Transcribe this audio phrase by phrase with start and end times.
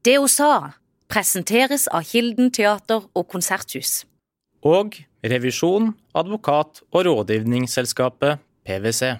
[0.00, 0.72] Det hun sa,
[1.12, 4.06] presenteres av Kilden teater og konserthus.
[4.64, 9.18] Og revisjon, advokat og rådgivningsselskapet PwC.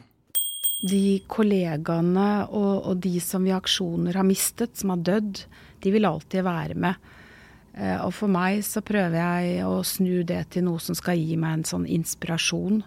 [0.81, 5.43] De kollegaene og, og, de som vi i aksjoner har mistet, som har dødd,
[5.85, 7.13] de vil alltid være med.
[7.77, 11.37] Eh, og for meg så prøver jeg å snu det til noe som skal gi
[11.37, 12.81] meg en sånn inspirasjon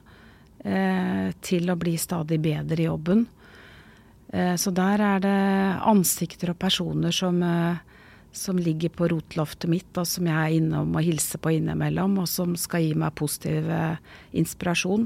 [0.65, 3.27] eh, til å bli stadig bedre i jobben.
[4.33, 5.39] Eh, så der er det
[5.85, 7.77] ansikter og personer som, eh,
[8.33, 12.27] som ligger på rotloftet mitt, og som jeg er innom og hilser på innimellom, og
[12.27, 13.97] som skal gi meg positiv eh,
[14.33, 15.05] inspirasjon.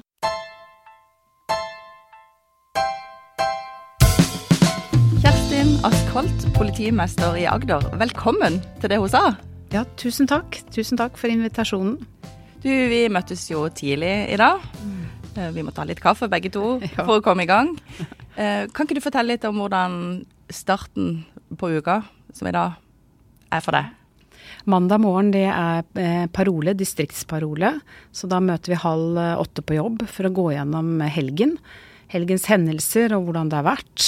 [5.19, 7.83] Kjerstin Askholt, politimester i Agder.
[7.99, 9.35] Velkommen til det hun sa.
[9.73, 10.61] Ja, tusen takk.
[10.71, 11.97] Tusen takk for invitasjonen.
[12.63, 14.63] Du, vi møttes jo tidlig i dag.
[14.79, 15.51] Mm.
[15.53, 17.75] Vi måtte ha litt kaffe begge to for å komme i gang.
[18.37, 19.97] Eh, kan ikke du fortelle litt om hvordan
[20.53, 21.23] starten
[21.57, 22.01] på uka,
[22.37, 22.77] som i dag,
[23.51, 23.91] er for deg?
[24.69, 27.73] Mandag morgen det er eh, parole, distriktsparole.
[28.15, 31.57] Så da møter vi halv åtte på jobb for å gå gjennom helgen
[32.13, 34.07] helgens hendelser og hvordan det har vært.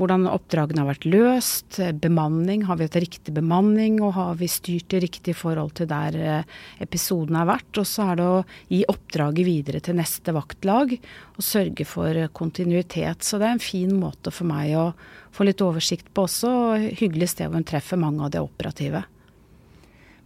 [0.00, 1.78] Eh, hvordan oppdragene har vært løst.
[2.00, 2.64] Bemanning.
[2.64, 6.44] Har vi hatt riktig bemanning, og har vi styrt i riktig forhold til der eh,
[6.80, 7.76] episoden har vært.
[7.76, 10.96] Og så er det å gi oppdraget videre til neste vaktlag
[11.36, 13.22] og sørge for kontinuitet.
[13.22, 14.90] Så det er en fin måte for meg å
[15.32, 19.04] få litt oversikt på også, og hyggelig sted hvor en treffer mange av de operative.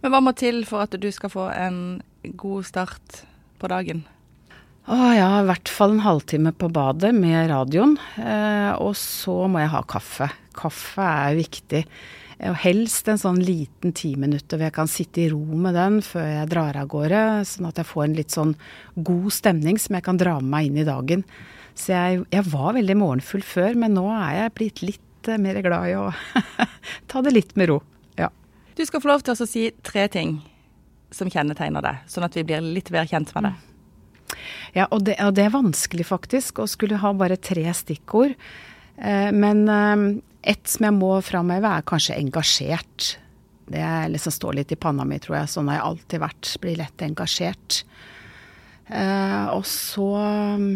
[0.01, 2.01] Men hva må til for at du skal få en
[2.37, 3.25] god start
[3.59, 4.05] på dagen?
[4.85, 7.95] Å ja, i hvert fall en halvtime på badet med radioen.
[8.21, 10.27] Eh, og så må jeg ha kaffe.
[10.53, 11.81] Kaffe er viktig.
[12.51, 15.97] Og helst en sånn liten ti minutter hvor jeg kan sitte i ro med den
[16.05, 17.23] før jeg drar av gårde.
[17.49, 18.53] Sånn at jeg får en litt sånn
[19.09, 21.25] god stemning som jeg kan dra med meg inn i dagen.
[21.73, 25.65] Så jeg, jeg var veldig morgenfull før, men nå er jeg blitt litt eh, mer
[25.65, 26.11] glad i å
[27.09, 27.81] ta det litt med ro.
[28.21, 28.29] Ja.
[28.77, 30.43] Du skal få lov til å si tre ting
[31.09, 33.64] som kjennetegner deg, sånn at vi blir litt mer kjent med deg.
[34.75, 38.35] Ja, og det, og det, er vanskelig faktisk å skulle ha bare tre stikkord.
[38.97, 40.07] Eh, men eh,
[40.53, 43.15] ett som jeg må framheve, er kanskje engasjert.
[43.65, 45.53] Det liksom står litt i panna mi, tror jeg.
[45.55, 46.51] Sånn har jeg alltid vært.
[46.61, 47.81] Blir lett engasjert.
[48.85, 50.67] Eh, og så um,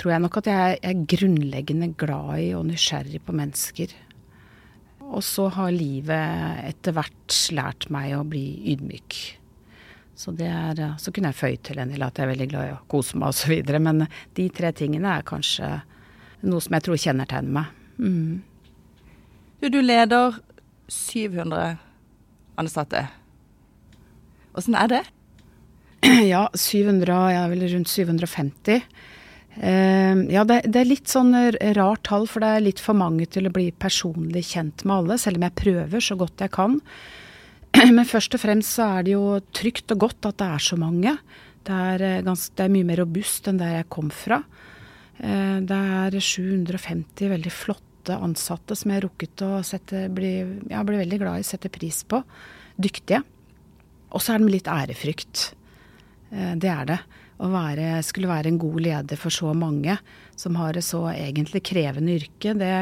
[0.00, 3.92] tror jeg nok at jeg er grunnleggende glad i og nysgjerrig på mennesker.
[5.04, 9.18] Og så har livet etter hvert lært meg å bli ydmyk.
[10.14, 12.68] Så, er, eh, så kunne jeg føyd til en del at jeg er veldig glad
[12.68, 13.54] i å kose meg osv.
[13.82, 15.70] Men de tre tingene er kanskje
[16.44, 17.80] noe som jeg tror kjennetegner meg.
[17.98, 18.42] Mm.
[19.62, 20.38] Du, du leder
[20.92, 21.76] 700
[22.60, 23.06] ansatte.
[24.54, 25.04] Åssen er det?
[26.34, 28.82] Ja, 700, jeg er vel rundt 750.
[29.54, 31.32] Uh, ja, det, det, er litt sånn
[31.78, 35.18] rart tall, for det er litt for mange til å bli personlig kjent med alle,
[35.22, 36.76] selv om jeg prøver så godt jeg kan.
[37.96, 40.78] Men først og fremst så er det jo trygt og godt at det er så
[40.78, 41.16] mange.
[41.64, 44.42] Det er, gans, det er mye mer robust enn der jeg kom fra.
[45.18, 50.34] Eh, det er 750 veldig flotte ansatte som jeg har rukket å sette, bli,
[50.70, 52.20] ja, bli veldig glad i, sette pris på.
[52.76, 53.22] Dyktige.
[54.14, 55.44] Og så er det med litt ærefrykt.
[56.30, 57.02] Eh, det er det.
[57.42, 59.96] Å være, skulle være en god leder for så mange
[60.38, 62.74] som har et så egentlig krevende yrke, det,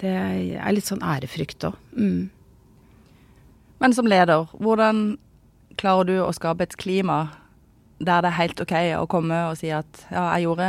[0.00, 1.76] det er litt sånn ærefrykt òg.
[1.92, 2.30] Mm.
[3.80, 5.18] Men som leder, hvordan
[5.80, 7.30] klarer du å skape et klima
[8.00, 10.68] der det er helt OK å komme og si at ja, jeg gjorde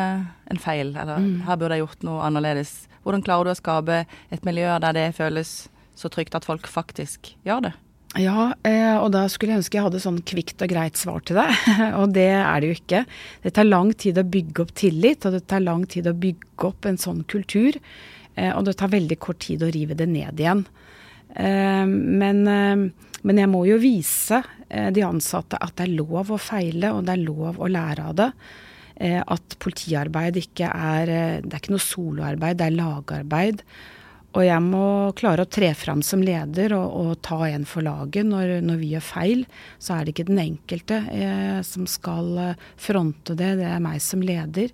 [0.52, 1.36] en feil, eller mm.
[1.48, 2.74] her burde jeg gjort noe annerledes.
[3.06, 5.54] Hvordan klarer du å skape et miljø der det føles
[5.96, 7.74] så trygt at folk faktisk gjør det?
[8.20, 11.40] Ja, eh, og da skulle jeg ønske jeg hadde sånn kvikt og greit svar til
[11.40, 11.56] deg.
[12.02, 13.04] og det er det jo ikke.
[13.46, 16.68] Det tar lang tid å bygge opp tillit, og det tar lang tid å bygge
[16.68, 17.80] opp en sånn kultur.
[18.36, 20.66] Eh, og det tar veldig kort tid å rive det ned igjen.
[21.36, 26.34] Eh, men, eh, men, jeg må jo vise eh, de ansatte at det er lov
[26.34, 28.34] å feile, og det er lov å lære av det.
[29.02, 31.10] At politiarbeid ikke er
[31.42, 33.64] Det er ikke noe soloarbeid, det er lagarbeid.
[34.38, 34.84] Og jeg må
[35.18, 38.92] klare å tre fram som leder og, og ta en for laget når, når, vi
[38.92, 39.42] gjør feil.
[39.82, 41.02] Så er det ikke den enkelte
[41.66, 44.70] som skal fronte det, det er meg som leder.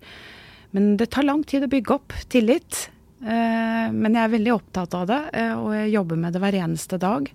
[0.76, 2.90] Men det tar lang tid å bygge opp tillit.
[3.22, 6.60] Eh, men jeg er veldig opptatt av det, eh, og jeg jobber med det hver
[6.60, 7.30] eneste dag.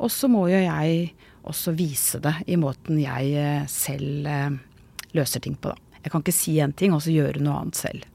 [0.00, 1.10] Og så må jo jeg
[1.50, 4.28] også vise det i måten jeg eh, selv
[5.16, 5.98] løser ting på, da.
[6.00, 8.06] Jeg kan ikke si én ting og så gjøre noe annet selv.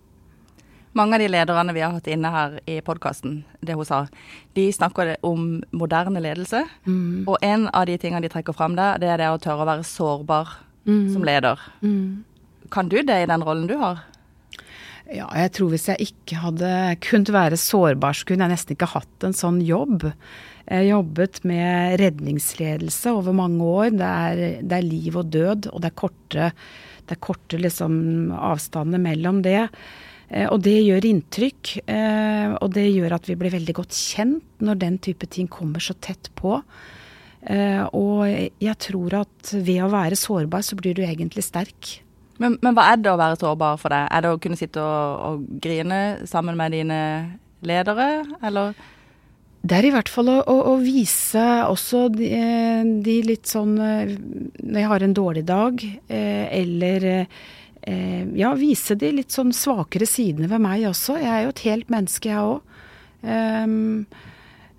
[0.96, 4.06] Mange av de lederne vi har hatt inne her i podkasten, det hun sa,
[4.56, 6.62] de snakker om moderne ledelse.
[6.88, 7.28] Mm.
[7.28, 9.70] Og en av de tingene de trekker fram der, det er det å tørre å
[9.70, 10.56] være sårbar
[10.88, 11.04] mm.
[11.12, 11.62] som leder.
[11.84, 12.24] Mm.
[12.72, 14.06] Kan du det i den rollen du har?
[15.06, 16.70] Ja, jeg tror hvis jeg ikke hadde
[17.06, 20.08] kunnet være sårbar, så kunne jeg nesten ikke hatt en sånn jobb.
[20.66, 23.92] Jeg jobbet med redningsledelse over mange år.
[23.94, 26.50] Det er, det er liv og død, og det er korte,
[27.06, 27.96] det er korte liksom,
[28.34, 29.68] avstander mellom det.
[30.30, 34.66] Eh, og det gjør inntrykk, eh, og det gjør at vi blir veldig godt kjent
[34.66, 36.58] når den type ting kommer så tett på.
[37.46, 42.00] Eh, og jeg tror at ved å være sårbar, så blir du egentlig sterk.
[42.42, 44.10] Men, men, hva er det å være sårbar for deg?
[44.12, 47.00] Er det å kunne sitte og, og grine sammen med dine
[47.66, 48.76] ledere, eller?
[49.66, 52.30] Det er i hvert fall å, å, å vise også de,
[53.02, 59.10] de, litt sånn Når jeg har en dårlig dag, eh, eller eh, Ja, vise de
[59.16, 61.18] litt sånn svakere sidene ved meg også.
[61.22, 62.78] Jeg er jo et helt menneske, jeg òg.
[63.26, 64.06] Um,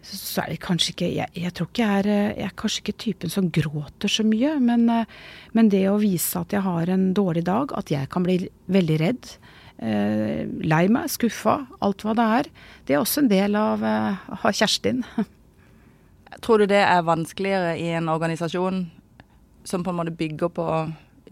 [0.07, 2.97] så er det kanskje ikke jeg, jeg, tror ikke jeg er, jeg er kanskje ikke
[3.03, 4.87] typen som gråter så mye, men,
[5.57, 8.39] men, det å vise at jeg har en dårlig dag, at jeg kan bli
[8.73, 9.31] veldig redd,
[9.83, 12.51] eh, lei meg, skuffa, alt hva det er,
[12.87, 15.03] det er også en del av av Kjerstin.
[16.45, 18.85] Tror du det er vanskeligere i en organisasjon
[19.67, 20.69] som på en måte bygger på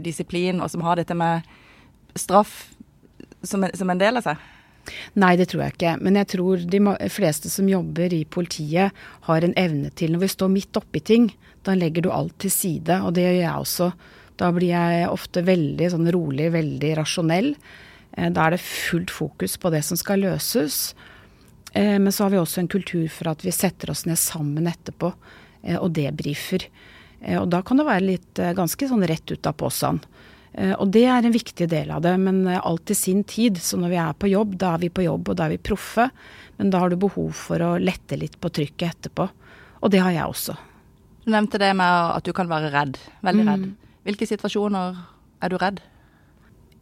[0.03, 1.47] disiplin, og som har dette med
[2.19, 2.73] straff
[3.45, 4.51] som som en del av seg?
[5.21, 5.95] Nei, det tror jeg ikke.
[6.05, 6.81] Men jeg tror de
[7.13, 11.31] fleste som jobber i politiet har en evne til Når vi står midt oppi ting,
[11.65, 13.01] da legger du alt til side.
[13.07, 13.91] Og det gjør jeg også.
[14.41, 17.55] Da blir jeg ofte veldig sånn rolig, veldig rasjonell.
[18.17, 20.95] Eh, da er det fullt fokus på det som skal løses.
[21.73, 24.71] Eh, men så har vi også en kultur for at vi setter oss ned sammen
[24.71, 25.13] etterpå
[25.63, 26.69] eh, og debrifer.
[27.41, 30.03] Og da kan det være litt ganske sånn rett ut av posen.
[30.55, 33.59] Eh, og det er en viktig del av det, men eh, alt i sin tid.
[33.63, 35.63] Så når vi er på jobb, da er vi på jobb, og da er vi
[35.71, 36.09] proffe.
[36.61, 39.27] Men da har du behov for å lette litt på trykket etterpå.
[39.83, 40.55] Og det har jeg også.
[41.25, 43.01] Du nevnte det med at du kan være redd.
[43.25, 43.67] Veldig redd.
[43.67, 43.99] Mm.
[44.07, 44.97] Hvilke situasjoner
[45.43, 45.83] er du redd?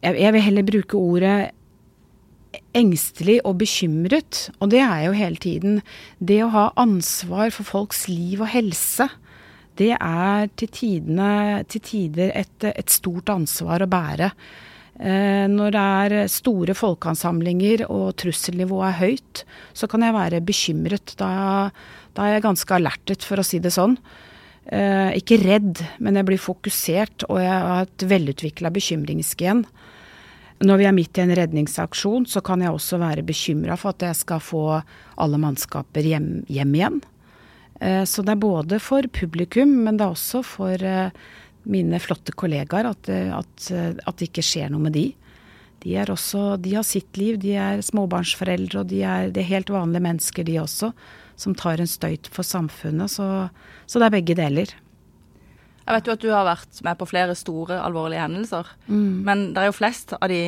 [0.03, 1.37] Jeg, jeg vil heller bruke ordet
[2.77, 4.47] engstelig og bekymret.
[4.59, 5.79] Og det er jeg jo hele tiden.
[6.19, 9.09] Det å ha ansvar for folks liv og helse
[9.79, 14.29] det er til, tidene, til tider et, et, stort ansvar å bære.
[14.99, 21.15] Eh, når det er store folkeansamlinger og trusselnivået er høyt, så kan jeg være bekymret.
[21.19, 21.31] Da,
[22.13, 23.97] da er jeg ganske alertet, for å si det sånn.
[24.63, 29.65] Eh, ikke redd, men jeg blir fokusert, og jeg har et velutvikla bekymringsgen.
[30.63, 34.05] Når vi er midt i en redningsaksjon, så kan jeg også være bekymra for at
[34.05, 34.67] jeg skal få
[35.19, 37.01] alle mannskaper hjem, hjem igjen.
[37.83, 41.11] Eh, så det er både for publikum, men det er også for eh,
[41.67, 45.09] mine flotte kollegaer at, eh, at, at det ikke skjer noe med de.
[45.83, 49.73] De, også, de har sitt liv, de er småbarnsforeldre og de er, de er, helt
[49.73, 50.93] vanlige mennesker de også,
[51.35, 53.11] som tar en støyt for samfunnet.
[53.11, 53.27] Så,
[53.83, 54.71] så, det er begge deler.
[55.83, 58.69] Jeg vet jo at du har vært med på flere store, alvorlige hendelser.
[58.87, 59.27] Mm.
[59.27, 60.39] Men det er jo flest av de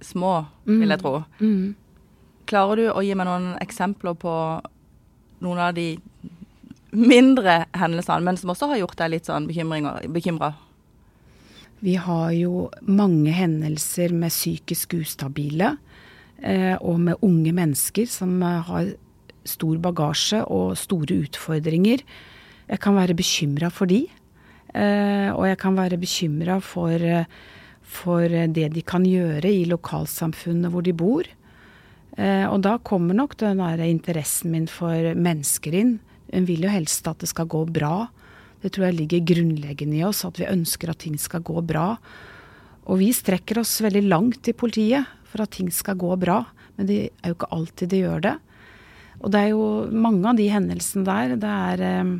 [0.00, 1.18] små, vil jeg tro.
[1.42, 1.50] Mm.
[1.52, 2.38] Mm.
[2.48, 4.32] Klarer du å gi meg noen eksempler på
[5.44, 5.90] noen av de
[6.90, 10.54] mindre hendelsene, men som også har gjort deg litt sånn bekymra?
[11.80, 15.76] Vi har jo mange hendelser med psykisk ustabile,
[16.42, 18.90] eh, og med unge mennesker som eh, har
[19.48, 22.04] stor bagasje og store utfordringer.
[22.68, 24.02] Jeg kan være bekymra for de,
[24.74, 27.00] eh, og jeg kan være bekymra for,
[27.80, 31.24] for, det de kan gjøre i lokalsamfunnet hvor de bor.
[32.20, 35.92] Og da kommer nok den der interessen min for mennesker inn.
[36.36, 38.08] En vil jo helst at det skal gå bra.
[38.60, 41.94] Det tror jeg ligger grunnleggende i oss, at vi ønsker at ting skal gå bra.
[42.90, 46.42] Og vi strekker oss veldig langt i politiet for at ting skal gå bra,
[46.76, 48.36] men det er jo ikke alltid det gjør det.
[49.20, 51.36] Og det er jo mange av de hendelsene der.
[51.40, 52.12] Det er eh,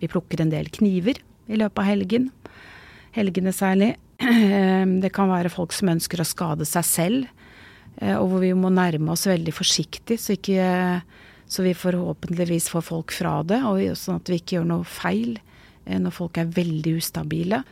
[0.00, 2.30] Vi plukker en del kniver i løpet av helgen.
[3.16, 3.94] Helgene særlig.
[5.02, 7.28] Det kan være folk som ønsker å skade seg selv,
[8.00, 10.64] eh, og hvor vi må nærme oss veldig forsiktig, så ikke
[11.48, 15.36] så vi forhåpentligvis får folk fra det, og sånn at vi ikke gjør noe feil
[15.86, 17.62] eh, når folk er veldig ustabile.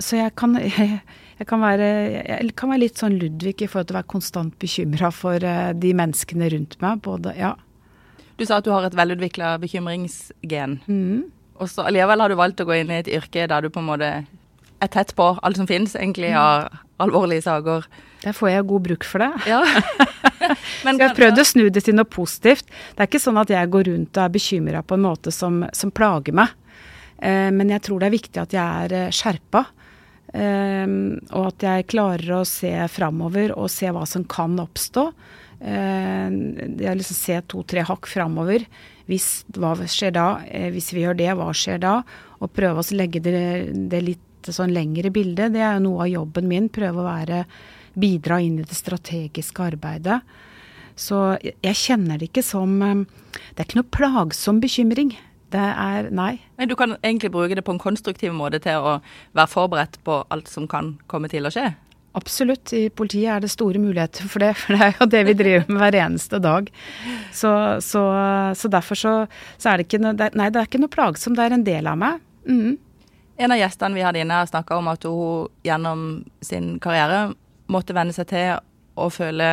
[0.00, 1.00] Så jeg kan, jeg,
[1.38, 1.90] jeg, kan være,
[2.24, 5.70] jeg kan, være, litt sånn Ludvig i forhold til å være konstant bekymra for eh,
[5.78, 7.02] de menneskene rundt meg.
[7.06, 7.54] Både, ja.
[8.40, 10.80] Du sa at du har et velutvikla bekymringsgen.
[10.88, 11.30] Mm.
[11.60, 13.82] Og så allikevel har du valgt å gå inn i et yrke der du på
[13.82, 14.12] en måte
[14.80, 16.70] er tett på alt som finnes, egentlig, av
[17.04, 17.84] alvorlige saker.
[18.20, 19.30] Der får jeg god bruk for det.
[19.48, 19.60] Ja.
[20.84, 22.68] Men jeg har prøvd å snu det til noe positivt.
[22.68, 25.62] Det er ikke sånn at jeg går rundt og er bekymra på en måte som,
[25.76, 26.52] som plager meg.
[27.20, 29.64] Eh, men jeg tror det er viktig at jeg er eh, skjerpa.
[30.32, 30.86] Eh,
[31.32, 35.06] og at jeg klarer å se framover og se hva som kan oppstå.
[35.60, 36.38] Eh,
[36.80, 38.64] jeg liksom se to-tre hakk framover.
[39.10, 40.28] Hvis, hva skjer da?
[40.48, 42.00] Eh, hvis vi gjør det, hva skjer da?
[42.40, 43.34] Og prøve å legge det,
[43.90, 45.52] det litt sånn lengre bildet.
[45.54, 46.70] Det er jo noe av jobben min.
[46.72, 47.44] Prøve å være
[47.94, 50.20] bidra inn i det strategiske arbeidet.
[51.00, 55.14] Så jeg kjenner det ikke som eh, Det er ikke noe plagsom bekymring.
[55.50, 56.34] Det er nei.
[56.58, 56.66] nei.
[56.70, 58.98] Du kan egentlig bruke det på en konstruktiv måte til å
[59.34, 61.72] være forberedt på alt som kan komme til å skje?
[62.18, 62.72] Absolutt.
[62.74, 65.66] I politiet er det store muligheter for det, for det er jo det vi driver
[65.70, 66.70] med hver eneste dag.
[67.34, 67.50] Så,
[67.86, 68.04] så,
[68.58, 69.14] så derfor så,
[69.56, 71.38] så, er det ikke noe Nei, det er ikke noe plagsomt.
[71.38, 72.22] Det er en del av meg.
[72.46, 72.78] Mm.
[73.40, 76.08] En av gjestene vi hadde inne, snakka om at hun gjennom
[76.44, 77.30] sin karriere
[77.70, 78.58] måtte venne seg til
[79.00, 79.50] å føle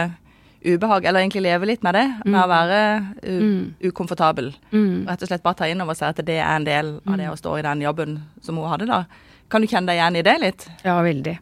[0.66, 2.52] ubehag, eller egentlig leve litt med det, med å mm.
[2.52, 2.80] være
[3.24, 3.60] mm.
[3.92, 4.52] ukomfortabel.
[4.74, 5.06] Mm.
[5.08, 7.30] Rett og slett bare ta inn over seg at det er en del av det
[7.32, 9.04] å stå i den jobben som hun hadde da.
[9.52, 10.68] Kan du kjenne deg igjen i det litt?
[10.84, 11.38] Ja, veldig.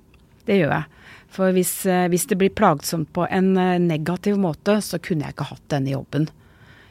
[0.46, 1.06] Det gjør jeg.
[1.36, 5.36] For hvis, eh, hvis, det blir plagsomt på en eh, negativ måte, så kunne jeg
[5.36, 6.28] ikke hatt denne jobben.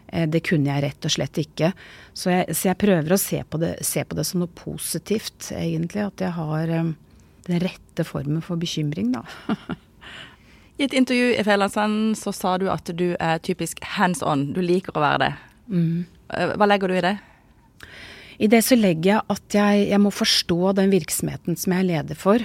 [0.08, 1.70] Eh, det kunne jeg rett og slett ikke.
[2.12, 5.52] Så jeg, så jeg prøver å se på, det, se på, det, som noe positivt,
[5.54, 6.08] egentlig.
[6.08, 6.74] At jeg har
[7.48, 9.24] den rette formen for bekymring, da.
[10.78, 14.48] I et intervju i Fjellandsvenn så sa du at du er typisk hands on.
[14.56, 15.30] Du liker å være det.
[15.70, 16.00] Mm.
[16.58, 17.14] Hva legger du i det?
[18.42, 21.90] I det så legger jeg at jeg, jeg må forstå den virksomheten som jeg er
[21.92, 22.42] leder for.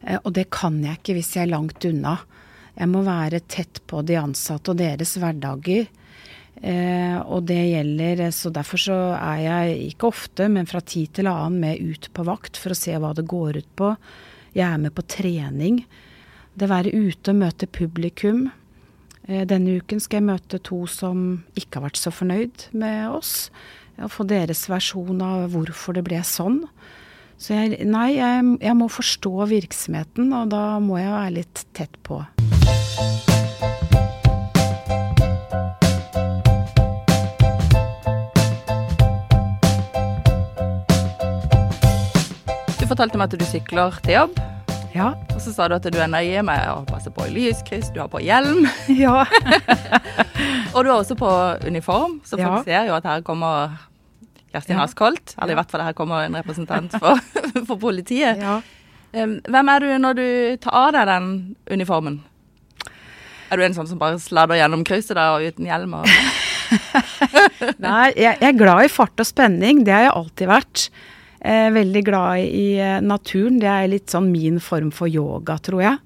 [0.00, 2.16] Eh, og det kan jeg ikke hvis jeg er langt unna.
[2.76, 5.90] Jeg må være tett på de ansatte og deres hverdager.
[6.56, 11.28] Eh, og det gjelder Så derfor så er jeg ikke ofte, men fra tid til
[11.28, 13.92] annen med ut på vakt for å se hva det går ut på.
[14.56, 15.82] Jeg er med på trening.
[16.56, 18.46] Det være ute og møte publikum.
[19.28, 23.50] Eh, denne uken skal jeg møte to som ikke har vært så fornøyd med oss.
[24.00, 26.62] Og få deres versjon av hvorfor det ble sånn.
[27.36, 32.00] Så jeg, nei, jeg, jeg, må forstå virksomheten, og da må jeg være litt tett
[32.06, 32.22] på.
[42.96, 44.38] Fortalte meg at du sykler til jobb.
[44.94, 45.10] Ja.
[45.34, 48.08] Og så sa du at du er nøye med å passe på lyskryss, du har
[48.08, 48.64] på hjelm.
[49.04, 49.26] Ja.
[50.74, 51.28] og du har også på
[51.66, 52.62] uniform, så folk ja.
[52.64, 53.74] ser jo at her kommer
[54.48, 54.86] Kjerstin ja.
[54.86, 55.34] Askholt.
[55.36, 57.20] Eller i hvert fall her kommer en representant for,
[57.68, 58.40] for politiet.
[58.40, 58.62] Ja.
[59.12, 60.28] Hvem er du når du
[60.64, 61.28] tar av deg den
[61.68, 62.22] uniformen?
[63.50, 65.98] Er du en sånn som bare sladder gjennom krysset der og uten hjelm?
[66.00, 66.08] Og
[67.76, 69.84] Nei, jeg, jeg, er glad i fart og spenning.
[69.84, 70.86] Det har jeg alltid vært.
[71.46, 73.60] Eh, veldig glad i eh, naturen.
[73.62, 76.00] Det er litt sånn min form for yoga, tror jeg.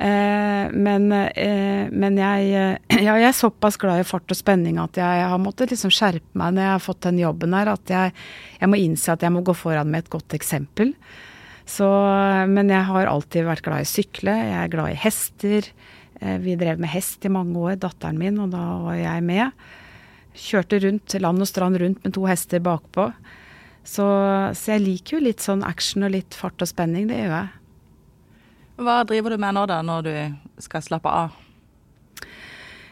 [0.00, 4.78] Eh, men, eh, men jeg, eh, ja, jeg, er såpass glad i fart og spenning
[4.80, 7.72] at jeg har måttet liksom skjerpe meg når jeg har fått den jobben her.
[7.74, 8.14] At jeg,
[8.60, 10.94] jeg, må innse at jeg må gå foran med et godt eksempel.
[11.68, 11.86] Så,
[12.50, 14.32] men jeg har alltid vært glad i sykle.
[14.32, 15.68] Jeg er glad i hester.
[16.42, 19.68] Vi drev med hest i mange år, datteren min, og da var jeg med.
[20.34, 23.06] Kjørte rundt, land og strand rundt med to hester bakpå.
[23.86, 24.06] Så,
[24.56, 27.48] så jeg liker jo litt sånn action og litt fart og spenning, det gjør jeg.
[28.80, 30.12] Hva driver du med nå da, når du
[30.64, 31.38] skal slappe av?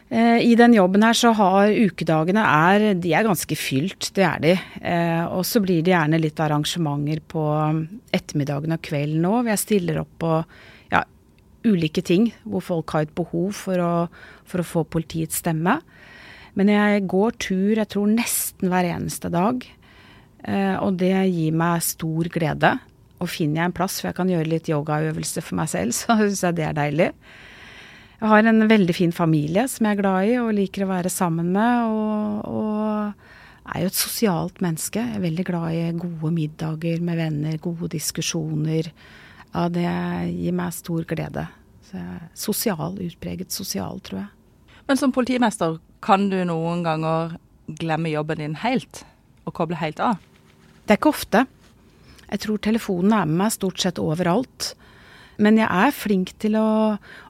[0.09, 4.43] Eh, I den jobben her så har ukedagene er, de er ganske fylt, det er
[4.45, 4.55] de.
[4.81, 7.45] Eh, og så blir det gjerne litt arrangementer på
[8.17, 9.35] ettermiddagen og kvelden nå.
[9.53, 10.35] Jeg stiller opp på
[10.95, 11.05] ja,
[11.69, 13.93] ulike ting hvor folk har et behov for å,
[14.49, 15.77] for å få politiets stemme.
[16.59, 19.63] Men jeg går tur, jeg tror nesten hver eneste dag.
[20.49, 22.73] Eh, og det gir meg stor glede.
[23.19, 26.17] Og finner jeg en plass hvor jeg kan gjøre litt yogaøvelse for meg selv, så
[26.21, 27.11] syns jeg det er deilig.
[28.19, 31.13] Jeg har en veldig fin familie som jeg er glad i og liker å være
[31.13, 31.85] sammen med.
[31.87, 35.03] Og, og er jo et sosialt menneske.
[35.03, 38.91] Jeg er veldig glad i gode middager med venner, gode diskusjoner.
[39.53, 39.87] Ja, det
[40.33, 41.47] gir meg stor glede.
[41.89, 42.03] Så
[42.49, 44.33] sosial, utpreget sosial, tror jeg.
[44.89, 47.37] Men som politimester, kan du noen ganger
[47.79, 49.05] glemme jobben din helt?
[49.47, 50.19] Og koble helt av?
[50.89, 51.45] Det er ikke ofte.
[52.31, 54.71] Jeg tror telefonen er med meg stort sett overalt.
[55.39, 56.69] Men jeg er flink til å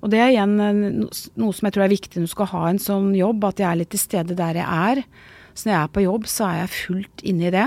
[0.00, 2.78] Og det er igjen noe som jeg tror er viktig når du skal ha en
[2.78, 5.02] sånn jobb, at jeg er litt til stede der jeg er.
[5.58, 7.66] Så når jeg er på jobb, så er jeg fullt inne i det.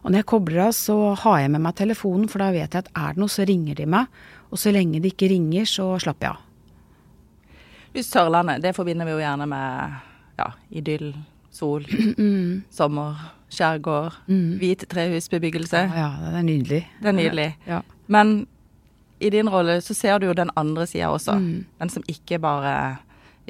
[0.00, 2.86] Og når jeg kobler av, så har jeg med meg telefonen, for da vet jeg
[2.86, 4.18] at er det noe, så ringer de meg.
[4.48, 8.02] Og så lenge de ikke ringer, så slapper jeg av.
[8.04, 9.94] Sørlandet, det forbinder vi jo gjerne med
[10.40, 11.12] ja, idyll,
[11.54, 11.84] sol,
[12.18, 12.64] mm.
[12.74, 13.20] sommer
[13.54, 14.56] skjærgård, mm.
[14.60, 15.84] hvit trehusbebyggelse.
[15.94, 16.82] Ja, det er nydelig.
[17.00, 17.48] Det er nydelig.
[17.68, 17.80] Ja.
[18.06, 18.36] Men
[19.24, 21.38] i din rolle så ser du jo den andre sida også.
[21.40, 21.64] Mm.
[21.80, 22.96] Den som ikke bare er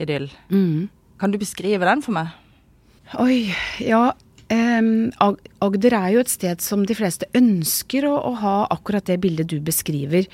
[0.05, 0.29] idyll.
[0.51, 0.89] Mm.
[1.21, 2.35] Kan du beskrive den for meg?
[3.21, 4.13] Oi, ja.
[4.53, 5.09] Um,
[5.65, 9.49] Agder er jo et sted som de fleste ønsker å, å, ha akkurat det bildet
[9.53, 10.29] du beskriver.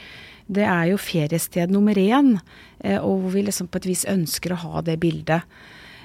[0.51, 2.35] Det er jo feriested nummer én,
[2.83, 5.47] eh, og hvor vi liksom på et vis ønsker å ha det bildet.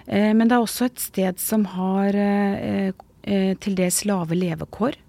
[0.05, 2.93] Eh, men det er også et sted som har Eh,
[3.25, 5.00] til dels lave levekår.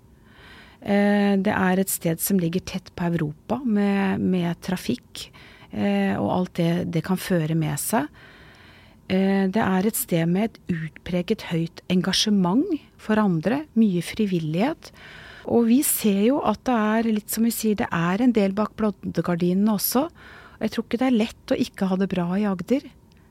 [0.80, 5.30] Eh, det er et sted som ligger tett på Europa med, med trafikk.
[5.76, 8.06] og alt det det kan føre med seg.
[9.08, 12.64] Det er et sted med et utpreget høyt engasjement
[12.96, 14.92] for andre, mye frivillighet.
[15.46, 18.54] Og vi ser jo at det er litt som vi sier, det er en del
[18.56, 20.06] bak blondegardinene også.
[20.62, 22.86] Jeg tror ikke det er lett å ikke ha det bra i Agder.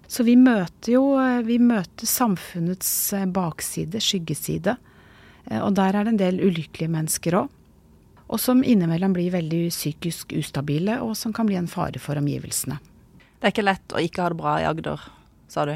[0.07, 1.03] Så vi møter jo
[1.47, 2.89] vi møter samfunnets
[3.33, 4.75] bakside, skyggeside.
[5.62, 7.50] Og der er det en del ulykkelige mennesker òg.
[8.25, 12.79] Og som innimellom blir veldig psykisk ustabile, og som kan bli en fare for omgivelsene.
[13.38, 15.03] Det er ikke lett å ikke ha det bra i Agder,
[15.51, 15.75] sa du.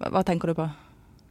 [0.00, 0.68] Hva tenker du på?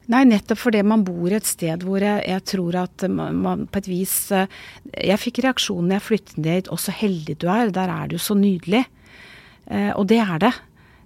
[0.09, 3.89] Nei, nettopp fordi man bor et sted hvor jeg, jeg tror at man, på et
[3.89, 7.69] vis Jeg fikk reaksjonen da jeg flyttet ned 'Å, så heldig du er.
[7.69, 8.85] Der er det jo så nydelig'.
[9.69, 10.53] Eh, og det er det.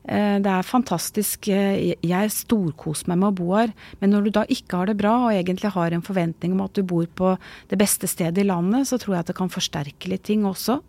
[0.03, 1.47] Eh, det er fantastisk.
[1.47, 3.73] Eh, jeg storkoser meg med å bo her.
[4.01, 6.75] Men når du da ikke har det bra, og egentlig har en forventning om at
[6.75, 7.35] du bor på
[7.71, 10.81] det beste stedet i landet, så tror jeg at det kan forsterke litt ting også.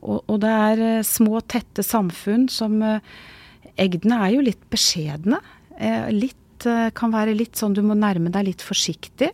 [0.00, 2.80] Og, og det er små, tette samfunn som
[3.80, 5.38] Egdene er jo litt beskjedne.
[6.12, 6.64] Litt
[6.96, 9.28] kan være litt sånn du må nærme deg litt forsiktig.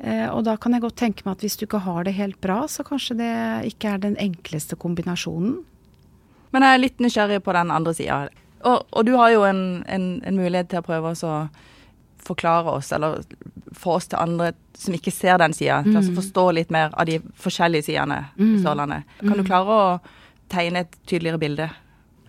[0.00, 2.62] Og da kan jeg godt tenke meg at hvis du ikke har det helt bra,
[2.70, 3.34] så kanskje det
[3.70, 5.58] ikke er den enkleste kombinasjonen.
[6.50, 8.22] Men jeg er litt nysgjerrig på den andre sida.
[8.60, 11.34] Og, og, du har jo en, en, en mulighet til å prøve å
[12.20, 13.22] forklare oss, eller
[13.76, 15.92] få oss til andre som ikke ser den sida, mm.
[15.92, 18.58] til å forstå litt mer av de forskjellige sidene mm.
[18.64, 19.08] Sørlandet.
[19.22, 19.48] Kan du mm.
[19.48, 19.86] klare å
[20.52, 21.70] tegne et tydeligere bilde?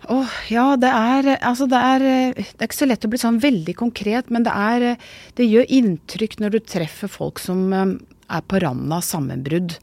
[0.08, 2.02] Åh, oh, ja, det er Altså, det er
[2.34, 4.96] Det er ikke så lett å bli sånn veldig konkret, men det er
[5.38, 7.92] Det gjør inntrykk når du treffer folk som eh,
[8.32, 9.76] er på randa av sammenbrudd,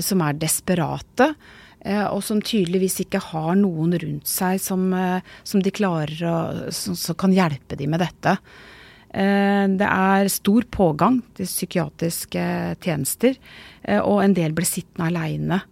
[0.00, 1.28] som er desperate.
[1.82, 6.36] Eh, og som tydeligvis ikke har noen rundt seg som, eh, som de klarer å
[6.70, 8.36] som, som, kan hjelpe dem med dette.
[9.10, 12.44] Eh, det er stor pågang til psykiatriske
[12.82, 13.36] tjenester,
[14.06, 15.62] og en del blir sittende aleine.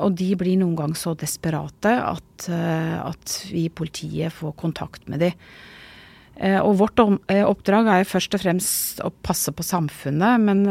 [0.00, 5.20] Og de blir noen gang så desperate at, at vi i politiet får kontakt med
[5.20, 5.34] dem.
[6.64, 10.64] Og vårt oppdrag er først og fremst å passe på samfunnet, men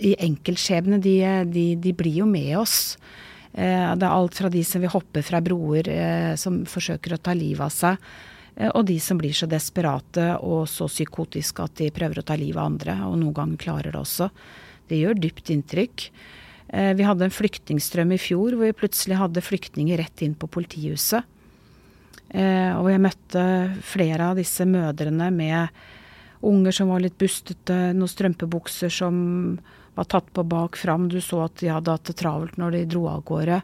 [0.00, 1.18] de enkeltskjebne, de,
[1.52, 2.96] de, de blir jo med oss.
[3.56, 7.22] Eh, det er alt fra de som vil hoppe fra broer, eh, som forsøker å
[7.22, 7.96] ta livet av seg,
[8.56, 12.36] eh, og de som blir så desperate og så psykotiske at de prøver å ta
[12.36, 14.30] livet av andre, og noen ganger klarer det også.
[14.88, 16.10] Det gjør dypt inntrykk.
[16.66, 21.22] Vi hadde en flyktningstrøm i fjor hvor vi plutselig hadde flyktninger rett inn på politihuset.
[22.34, 23.42] Og jeg møtte
[23.86, 25.68] flere av disse mødrene med
[26.42, 29.58] unger som var litt bustete, noen strømpebukser som
[29.96, 31.08] var tatt på bak fram.
[31.08, 33.60] Du så at de hadde hatt det travelt når de dro av gårde.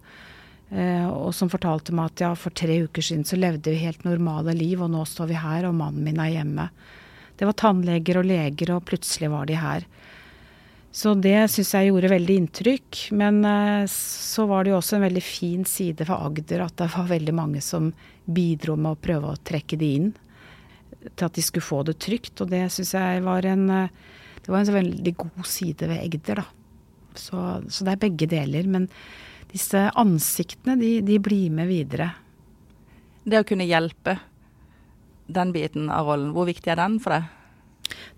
[0.73, 4.07] Eh, og som fortalte meg at ja, for tre uker siden så levde vi helt
[4.09, 6.71] normale liv, og nå står vi her, og mannen min er hjemme.
[7.37, 9.85] Det var tannleger og leger, og plutselig var de her.
[10.93, 13.03] Så det syns jeg gjorde veldig inntrykk.
[13.17, 16.91] Men eh, så var det jo også en veldig fin side for Agder at det
[16.93, 17.91] var veldig mange som
[18.25, 20.11] bidro med å prøve å trekke de inn.
[21.03, 22.37] Til at de skulle få det trygt.
[22.45, 23.95] Og det syns jeg var en eh,
[24.43, 26.47] det var en veldig god side ved Egder, da.
[27.15, 27.37] Så,
[27.69, 28.67] så det er begge deler.
[28.71, 28.89] Men
[29.53, 32.11] disse ansiktene, de, de, blir med videre.
[33.23, 34.17] Det å kunne hjelpe,
[35.33, 37.31] den biten av rollen, hvor viktig er den for deg?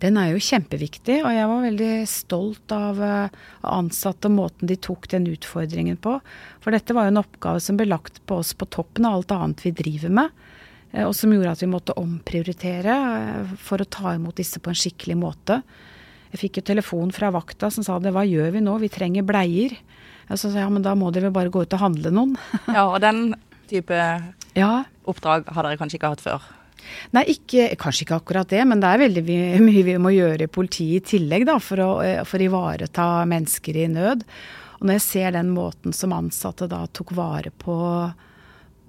[0.02, 4.76] Den er jo kjempeviktig, og jeg var veldig stolt av, eh, ansatte og måten de
[4.78, 6.18] tok den utfordringen på.
[6.62, 9.34] For dette var jo en oppgave som ble lagt på oss på toppen av alt
[9.34, 10.44] annet vi driver med.
[10.92, 14.70] Eh, og som gjorde at vi måtte omprioritere eh, for å ta imot disse på
[14.70, 15.60] en skikkelig måte.
[16.34, 19.22] Jeg fikk jo telefon fra vakta som sa det, hva gjør vi nå, vi trenger
[19.26, 19.76] bleier.
[20.26, 22.34] Jeg sa ja, men da må dere bare gå ut og handle noen.
[22.66, 23.36] ja, og den
[23.70, 23.94] type
[24.58, 24.72] ja.
[25.06, 26.48] oppdrag har dere kanskje ikke hatt før?
[27.14, 29.22] Nei, ikke, kanskje ikke akkurat det, men det er veldig
[29.62, 31.88] mye vi må gjøre i politiet i tillegg da, for å,
[32.26, 34.26] for ivareta mennesker i nød.
[34.80, 37.78] Og når jeg ser den måten som ansatte da tok vare på,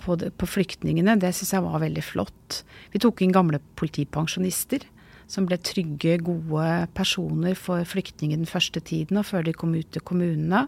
[0.01, 2.63] på, på flyktningene, det syns jeg var veldig flott.
[2.89, 4.89] Vi tok inn gamle politipensjonister
[5.31, 9.89] som ble trygge, gode personer for flyktninger den første tiden og før de kom ut
[9.93, 10.65] til kommunene.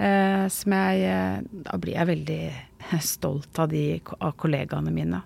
[0.00, 2.42] Eh, som jeg eh, Da blir jeg veldig
[3.14, 5.22] stolt av de av kollegaene mine.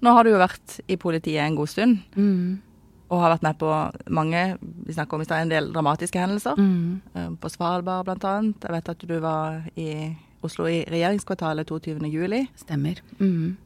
[0.00, 1.98] Nå har du jo vært i politiet en god stund.
[2.14, 2.60] Mm.
[3.10, 3.70] Og har vært med på
[4.14, 6.56] mange vi om en del dramatiske hendelser.
[6.56, 7.00] Mm.
[7.14, 8.36] Eh, på Svalbard bl.a.
[8.62, 9.90] Jeg vet at du var i
[10.40, 12.46] Oslo i regjeringskvartalet 22.07.
[12.62, 13.02] Stemmer.
[13.18, 13.58] Mm.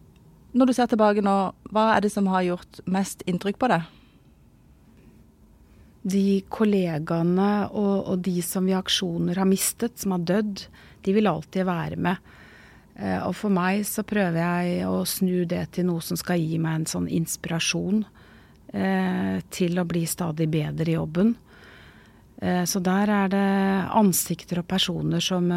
[0.54, 1.34] Når du ser tilbake nå,
[1.74, 3.88] hva er det som har gjort mest inntrykk på deg?
[6.04, 10.66] De kollegaene og, og de som i aksjoner har mistet, som har dødd,
[11.04, 12.34] de vil alltid være med.
[12.94, 16.60] Eh, og for meg så prøver jeg å snu det til noe som skal gi
[16.62, 18.04] meg en sånn inspirasjon
[18.70, 21.34] eh, til å bli stadig bedre i jobben.
[22.38, 23.48] Eh, så der er det
[23.98, 25.50] ansikter og personer som,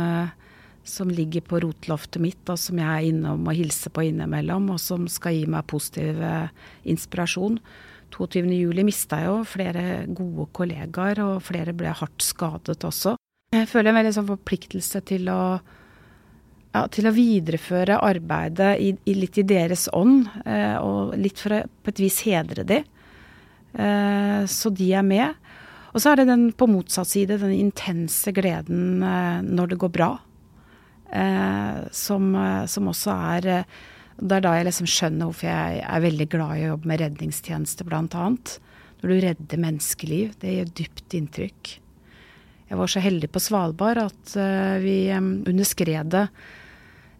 [0.87, 4.81] som ligger på rotloftet mitt, og som jeg er innom og hilser på innimellom, og
[4.81, 6.49] som skal gi meg positiv eh,
[6.89, 7.59] inspirasjon.
[8.15, 9.83] 22.07 mista jeg jo flere
[10.15, 13.17] gode kollegaer, og flere ble hardt skadet også.
[13.55, 15.41] Jeg føler en veldig sånn forpliktelse til å,
[16.75, 21.59] ja, til å videreføre arbeidet i, i litt i deres ånd, eh, og litt for
[21.59, 22.81] å på et vis hedre de.
[23.77, 25.43] Eh, så de er med.
[25.93, 30.09] Og så er det den på motsatt side, den intense gleden når det går bra.
[31.11, 33.75] Eh, som, eh, som, også er eh,
[34.17, 37.01] Det er da jeg liksom skjønner hvorfor jeg er veldig glad i å jobbe med
[37.03, 38.57] redningstjeneste, annet.
[38.99, 40.33] Når du redder menneskeliv.
[40.41, 41.73] Det gjør dypt inntrykk.
[42.67, 44.33] Jeg var så heldig på Svalbard at
[44.81, 46.25] vi under skredet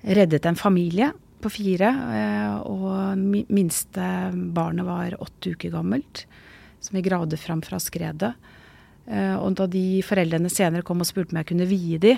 [0.04, 1.92] reddet en familie på fire.
[2.66, 3.22] Og
[3.54, 6.26] minste barnet var åtte uker gammelt,
[6.82, 8.34] som vi gravde fram fra skredet.
[9.38, 12.18] Og da de foreldrene senere kom og spurte om jeg kunne vie de,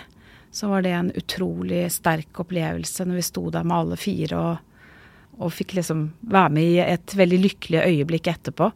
[0.52, 4.80] så var det en utrolig sterk opplevelse når vi sto der med alle fire og,
[5.40, 8.72] og fikk liksom være med i et veldig lykkelig øyeblikk etterpå.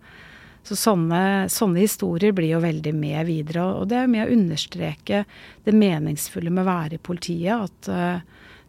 [0.63, 3.65] Så sånne, sånne, historier blir jo veldig med videre.
[3.81, 5.25] Og det er med å understreke
[5.65, 7.65] det meningsfulle med å være i politiet.
[7.67, 8.21] At uh,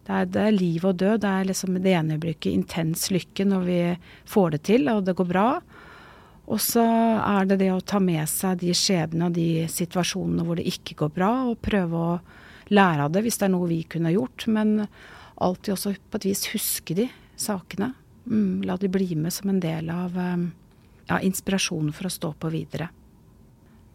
[0.02, 1.20] det, er, det, er, liv og død.
[1.22, 3.80] Det er liksom det ene øyeblikket intens lykke når vi
[4.26, 5.48] får det til og det går bra.
[6.50, 10.58] Og så er det det å ta med seg de skjebnene og de situasjonene hvor
[10.58, 12.18] det ikke går bra, og prøve å
[12.72, 14.46] lære av det hvis det er noe vi kunne gjort.
[14.52, 14.86] Men
[15.34, 17.92] alltid også på et vis huske de sakene.
[18.26, 20.46] Mm, la de bli med som en del av um,
[21.08, 22.88] ja, inspirasjonen for å stå på videre.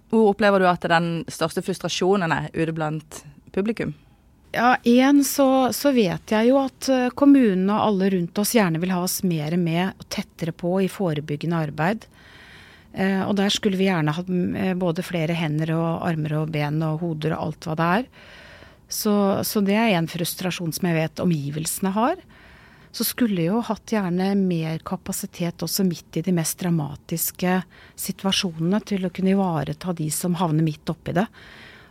[0.09, 3.95] Hvor opplever du at den største frustrasjonen er ute blant publikum?
[4.51, 8.81] Ja, Én så, så, vet jeg jo at uh, kommunene og alle rundt oss gjerne
[8.81, 12.07] vil ha oss mer med og tettere på i forebyggende arbeid.
[12.93, 16.81] Eh, og der skulle vi gjerne hatt uh, både flere hender og armer og ben
[16.81, 18.07] og hoder og alt hva det er.
[18.89, 19.13] Så,
[19.45, 22.19] så det er en frustrasjon som jeg vet omgivelsene har.
[22.89, 27.59] Så skulle jeg jo hatt gjerne mer kapasitet også midt i de mest dramatiske
[27.93, 31.27] situasjonene til å kunne ivareta de som havner midt oppi det.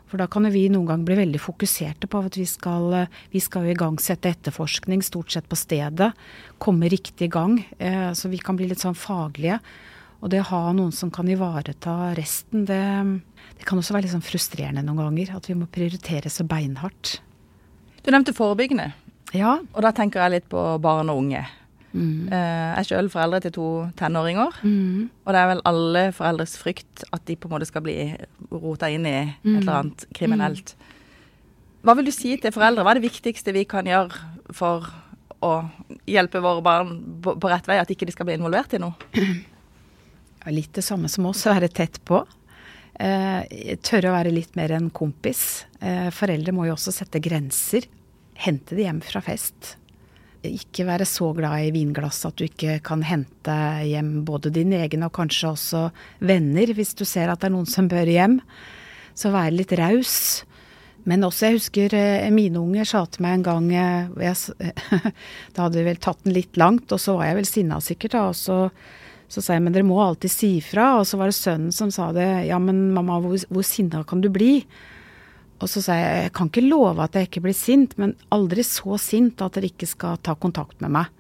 [0.09, 3.69] For da kan vi noen gang bli veldig fokuserte på at vi skal, vi skal
[3.69, 6.11] igangsette etterforskning stort sett på stedet.
[6.59, 7.61] Komme riktig i gang.
[7.79, 9.61] Eh, så vi kan bli litt sånn faglige.
[10.19, 12.83] Og det å ha noen som kan ivareta resten, det,
[13.59, 15.37] det kan også være litt sånn frustrerende noen ganger.
[15.39, 17.21] At vi må prioritere så beinhardt.
[18.03, 18.91] Du nevnte forebyggende.
[19.37, 19.59] Ja.
[19.75, 21.45] Og da tenker jeg litt på barn og unge.
[21.93, 22.29] Mm.
[22.29, 24.59] Eh, jeg er sjøl foreldre til to tenåringer.
[24.63, 25.09] Mm.
[25.25, 27.99] Og det er vel alle foreldres frykt at de på en måte skal bli
[28.51, 29.59] rota inn i et mm.
[29.61, 30.75] eller annet kriminelt.
[31.87, 32.85] Hva vil du si til foreldre?
[32.85, 34.19] Hva er det viktigste vi kan gjøre
[34.57, 34.89] for
[35.45, 35.53] å
[36.11, 38.99] hjelpe våre barn på rett vei, at ikke de skal bli involvert i noe?
[40.55, 42.23] litt det samme som oss, å være tett på.
[42.99, 45.67] Eh, tørre å være litt mer en kompis.
[45.81, 47.87] Eh, foreldre må jo også sette grenser.
[48.39, 49.77] Hente det hjem fra fest.
[50.47, 53.55] Ikke være så glad i vinglass at du ikke kan hente
[53.87, 55.85] hjem både dine egne og kanskje også
[56.27, 58.39] venner, hvis du ser at det er noen som bør hjem.
[59.19, 60.45] Så være litt raus.
[61.09, 64.35] Men også, jeg husker eh, mine unger sa til meg en gang jeg,
[65.55, 68.19] Da hadde vi vel tatt den litt langt, og så var jeg vel sinna sikkert,
[68.19, 68.27] da.
[68.33, 68.59] Og så
[69.29, 70.95] så sa jeg men dere må alltid si fra.
[71.01, 72.27] Og så var det sønnen som sa det.
[72.49, 74.63] Ja, men mamma, hvor, hvor sinna kan du bli?
[75.59, 78.65] Og så sa jeg jeg kan ikke love at jeg ikke blir sint, men aldri
[78.67, 81.13] så sint at dere ikke skal ta kontakt med meg.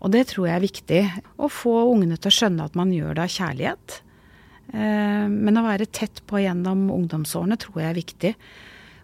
[0.00, 1.02] Og det tror jeg er viktig.
[1.40, 3.96] Å få ungene til å skjønne at man gjør det av kjærlighet.
[4.72, 8.34] Eh, men å være tett på gjennom ungdomsårene tror jeg er viktig.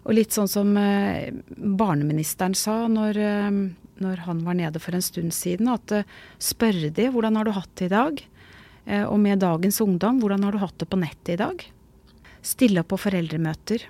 [0.07, 3.61] Og litt sånn som eh, barneministeren sa når, eh,
[4.03, 7.53] når han var nede for en stund siden, at uh, spørre de hvordan har du
[7.55, 8.23] hatt det i dag?
[8.87, 11.67] Uh, og med dagens ungdom, hvordan har du hatt det på nettet i dag?
[12.45, 13.87] Stille opp på foreldremøter.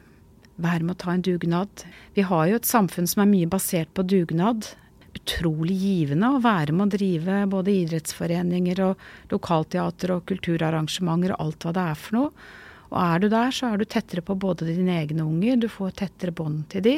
[0.58, 1.86] Være med å ta en dugnad.
[2.17, 4.72] Vi har jo et samfunn som er mye basert på dugnad.
[5.17, 11.67] Utrolig givende å være med å drive både idrettsforeninger og lokalteater og kulturarrangementer og alt
[11.67, 12.48] hva det er for noe.
[12.88, 15.98] Og er du der, så er du tettere på både dine egne unger, du får
[16.02, 16.96] tettere bånd til de.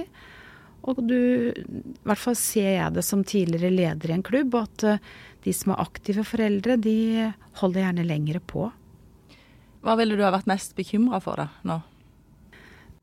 [0.88, 1.16] Og du,
[1.52, 5.02] i hvert fall ser jeg det som tidligere leder i en klubb, at eh,
[5.44, 8.70] de som er aktive foreldre, de holder gjerne lengre på.
[9.84, 11.80] Hva ville du ha vært mest bekymra for da, nå?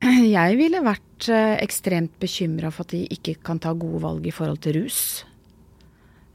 [0.37, 4.33] Jeg ville vært eh, ekstremt bekymra for at de ikke kan ta gode valg i
[4.33, 5.01] forhold til rus.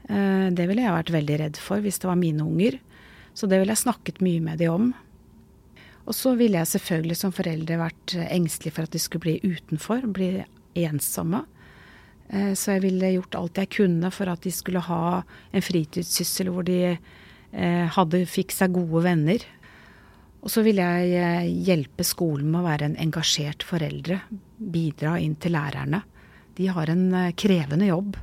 [0.09, 2.79] Eh, det ville jeg vært veldig redd for hvis det var mine unger.
[3.33, 4.91] Så det ville jeg snakket mye med de om.
[6.03, 10.03] Og så ville jeg selvfølgelig som foreldre vært engstelig for at de skulle bli utenfor,
[10.11, 10.43] bli
[10.75, 11.43] ensomme.
[12.33, 16.51] Eh, så jeg ville gjort alt jeg kunne for at de skulle ha en fritidssyssel
[16.53, 19.45] hvor de eh, hadde, fikk seg gode venner.
[20.43, 24.21] Og så ville jeg eh, hjelpe skolen med å være en engasjert foreldre.
[24.57, 26.03] Bidra inn til lærerne.
[26.57, 28.13] De har en krevende jobb,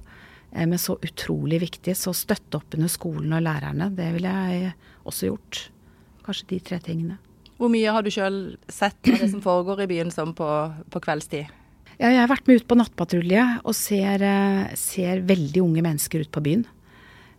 [0.54, 1.96] men så utrolig viktig.
[1.98, 4.70] Så støtte opp under skolen og lærerne, det ville jeg
[5.02, 5.62] også gjort.
[6.22, 7.16] Kanskje de tre tingene.
[7.58, 8.38] Hvor mye har du sjøl
[8.70, 10.46] sett av det som foregår i byen som på,
[10.94, 11.50] på kveldstid?
[12.00, 16.24] Ja, jeg har vært med ut på nattpatrulje og ser, eh, ser veldig unge mennesker
[16.24, 16.64] ut på byen.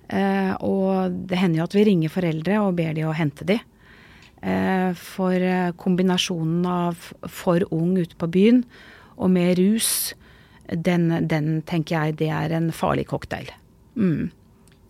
[0.07, 3.57] Eh, og det hender jo at vi ringer foreldre og ber de å hente de.
[4.41, 8.63] Eh, for eh, kombinasjonen av for ung ute på byen
[9.17, 10.13] og med rus,
[10.65, 13.49] den, den, tenker jeg det er en farlig cocktail.
[13.95, 14.31] Mm.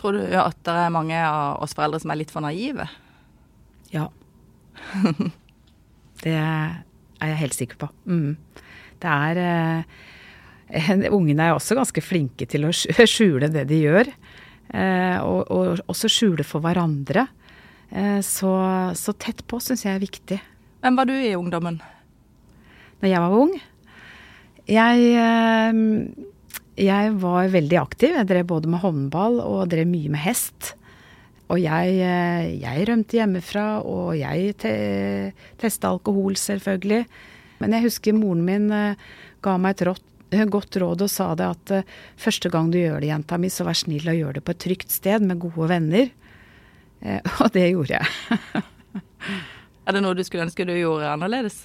[0.01, 2.88] Tror du at det er mange av oss foreldre som er litt for naive?
[3.91, 4.10] Ja.
[6.23, 6.38] det
[7.21, 7.89] er jeg helt sikker på.
[8.10, 8.38] Mm.
[9.01, 12.73] Det er eh, Ungene er også ganske flinke til å
[13.13, 14.12] skjule det de gjør.
[14.71, 17.27] Eh, og, og, også skjule for hverandre.
[17.91, 18.53] Eh, så,
[18.97, 20.39] så, tett på syns jeg er viktig.
[20.81, 21.81] Hvem var du i ungdommen?
[23.01, 23.55] Når jeg var ung?
[24.71, 24.99] Jeg,
[26.79, 28.13] jeg var veldig aktiv.
[28.15, 30.75] Jeg drev både med håndball og drev mye med hest.
[31.51, 34.71] Og jeg, eh, jeg rømte hjemmefra, og jeg te
[35.59, 37.03] testa alkohol, selvfølgelig.
[37.59, 39.09] Men jeg husker moren min eh,
[39.43, 41.73] ga meg et rått, eh, godt råd og sa det at
[42.19, 44.63] første gang du gjør det, jenta mi, så vær snill og gjør det på et
[44.63, 46.11] trygt sted med gode venner.
[47.41, 48.61] Og det gjorde jeg.
[49.89, 51.63] er det noe du skulle ønske du gjorde annerledes?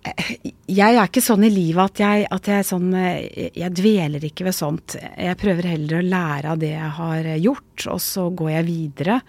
[0.00, 4.56] Jeg er ikke sånn i livet at jeg, at jeg sånn Jeg dveler ikke ved
[4.56, 4.96] sånt.
[4.96, 9.20] Jeg prøver heller å lære av det jeg har gjort, og så går jeg videre.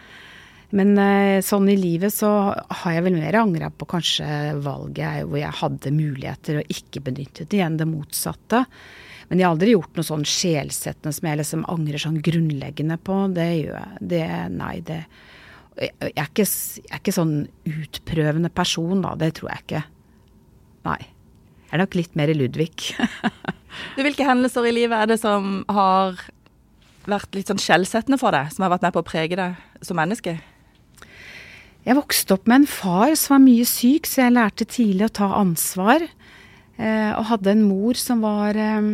[0.72, 4.28] Men eh, sånn i livet så har jeg vel mer angra på kanskje
[4.64, 8.64] valget hvor jeg hadde muligheter og ikke benyttet igjen det motsatte.
[9.28, 13.20] Men jeg har aldri gjort noe sånn sjelsettende som jeg liksom angrer sånn grunnleggende på.
[13.36, 14.08] Det gjør jeg.
[14.14, 14.24] Det,
[14.56, 15.02] nei, det
[15.82, 17.36] jeg er, ikke, jeg er ikke sånn
[17.68, 19.16] utprøvende person, da.
[19.20, 19.84] Det tror jeg ikke.
[20.88, 21.00] Nei.
[21.72, 22.92] Jeg er nok litt mer i Ludvig.
[23.96, 26.20] Hvilke hendelser i livet er det som har
[27.08, 28.52] vært litt sånn skjellsettende for deg?
[28.52, 30.36] Som har vært med på å prege deg som menneske?
[31.82, 35.16] Jeg vokste opp med en far som var mye syk, så jeg lærte tidlig å
[35.22, 36.04] ta ansvar.
[36.78, 38.92] Eh, og hadde en mor som var eh,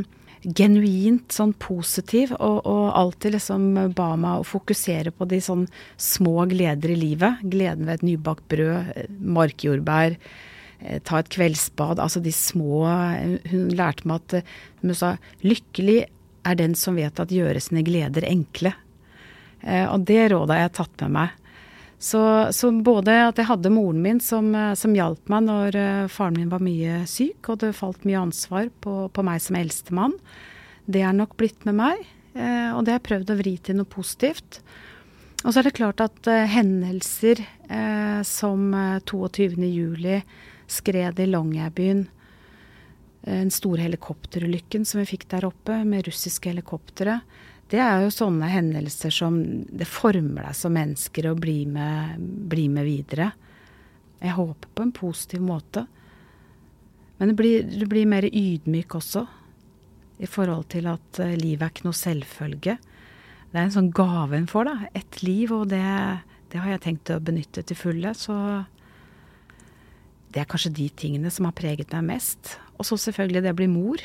[0.47, 5.65] genuint sånn positiv, og, og, alltid liksom ba meg å fokusere på de sånn
[5.99, 7.43] små gleder i livet.
[7.43, 10.15] Gleden ved et nybakt brød, eh, markjordbær,
[11.03, 11.99] ta et kveldsbad.
[11.99, 12.85] Altså de små
[13.51, 16.05] Hun lærte meg at eh, hun sa lykkelig
[16.47, 18.73] er den som vet at gjøre sine gleder enkle.
[19.61, 21.43] Eh, og det rådet har jeg tatt med meg.
[21.97, 22.21] Så,
[22.53, 25.77] så, både at jeg hadde moren min som, som hjalp meg når
[26.13, 30.13] faren min var mye syk, og det falt mye ansvar på, på meg som eldstemann,
[30.85, 32.03] det er nok blitt med meg.
[32.37, 34.59] og det har jeg prøvd å vri til noe positivt.
[35.41, 37.41] Og så er det klart at hendelser
[38.29, 38.69] som
[39.09, 39.57] 22.
[40.67, 42.05] skredet i Longyearbyen,
[43.27, 47.19] den store helikopterulykken som vi fikk der oppe med russiske helikoptre.
[47.67, 52.69] Det er jo sånne hendelser som det former deg som mennesker og blir med, bli
[52.71, 53.33] med videre.
[54.21, 55.83] Jeg håper på en positiv måte.
[57.17, 59.25] Men du blir, blir mer ydmyk også,
[60.17, 62.77] i forhold til at uh, livet er ikke noe selvfølge.
[63.51, 64.89] Det er en sånn gave en får, da.
[64.97, 65.83] Et liv, og det,
[66.53, 68.13] det har jeg tenkt å benytte til fulle.
[68.17, 68.35] Så
[70.33, 72.57] det er kanskje de tingene som har preget meg mest.
[72.77, 74.01] Og så selvfølgelig det å bli mor.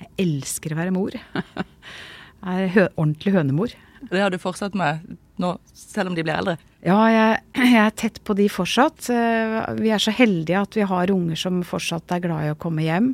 [0.00, 1.16] Jeg elsker å være mor.
[2.46, 3.72] Jeg er ordentlig hønemor.
[4.06, 6.56] Det har du fortsatt med nå, selv om de blir eldre?
[6.84, 9.08] Ja, jeg, jeg, er tett på de fortsatt.
[9.12, 12.58] Eh, vi er så heldige at vi har unger som fortsatt er glad i å
[12.60, 13.10] komme hjem.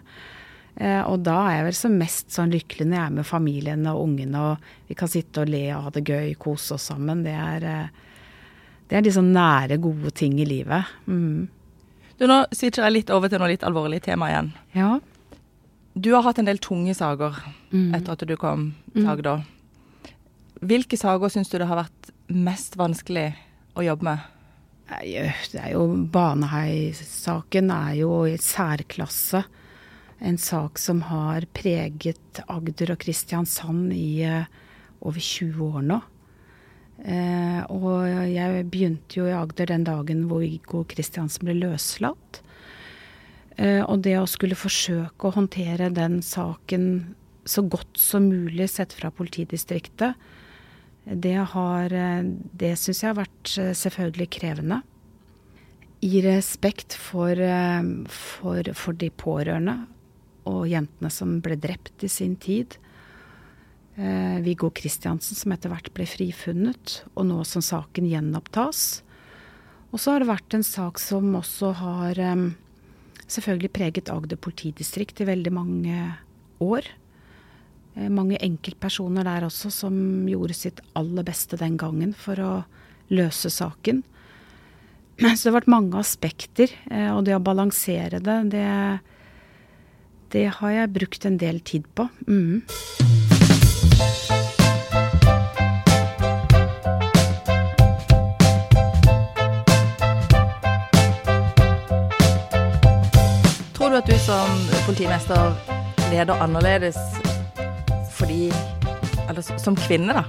[0.76, 3.88] Eh, og da er jeg vel som mest sånn lykkelig når jeg er med familien
[3.90, 7.24] og ungene, og vi kan sitte og le og ha det gøy, kose oss sammen.
[7.26, 8.22] Det er, eh,
[8.90, 10.92] det er de sånn nære, gode ting i livet.
[11.06, 11.48] Mm.
[12.18, 14.52] Du, Nå switcher jeg litt over til noe litt alvorlig tema igjen.
[14.76, 14.90] Ja.
[15.94, 17.38] Du har hatt en del tunge saker
[17.72, 17.92] mm.
[17.96, 19.10] etter at du kom til mm.
[19.12, 19.42] Agder.
[20.62, 23.32] Hvilke saker syns du det har vært mest vanskelig
[23.76, 24.28] å jobbe med?
[24.92, 29.42] Det er jo Baneheia-saken er jo i særklasse.
[30.22, 34.22] En sak som har preget Agder og Kristiansand i
[35.02, 35.98] over 20 år nå.
[37.02, 42.42] Eh, og jeg begynte jo i Agder den dagen hvor Viggo Kristiansen ble løslatt.
[43.58, 48.94] Eh, og det å skulle forsøke å håndtere den saken så godt som mulig sett
[48.94, 50.14] fra politidistriktet,
[51.02, 54.82] det har eh, Det syns jeg har vært eh, selvfølgelig krevende.
[56.02, 59.80] I respekt for, eh, for, for de pårørende
[60.46, 62.78] og jentene som ble drept i sin tid
[64.42, 69.02] Viggo Kristiansen, som etter hvert ble frifunnet, og nå som saken gjenopptas.
[69.92, 72.46] Og så har det vært en sak som også har eh,
[73.28, 75.98] selvfølgelig preget Agder politidistrikt i veldig mange
[76.64, 76.88] år.
[77.94, 79.94] Eh, mange enkeltpersoner der også som
[80.28, 82.52] gjorde sitt aller beste den gangen for å
[83.12, 84.00] løse saken.
[85.20, 88.68] Så det har vært mange aspekter, eh, og det å balansere det, det,
[90.32, 92.08] det har jeg brukt en del tid på.
[92.24, 92.64] Mm.
[103.76, 104.46] Tror du at du som
[104.86, 105.52] politimester
[106.12, 106.98] leder annerledes
[108.12, 108.52] fordi
[109.28, 110.22] Eller som kvinne, da?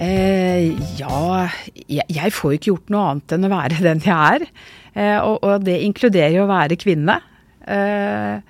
[0.00, 4.46] Eh, ja, jeg, jeg, får ikke gjort noe annet enn å være den jeg er.
[4.94, 7.18] Eh, og, og, det inkluderer jo å være kvinne.
[7.68, 8.40] Eh,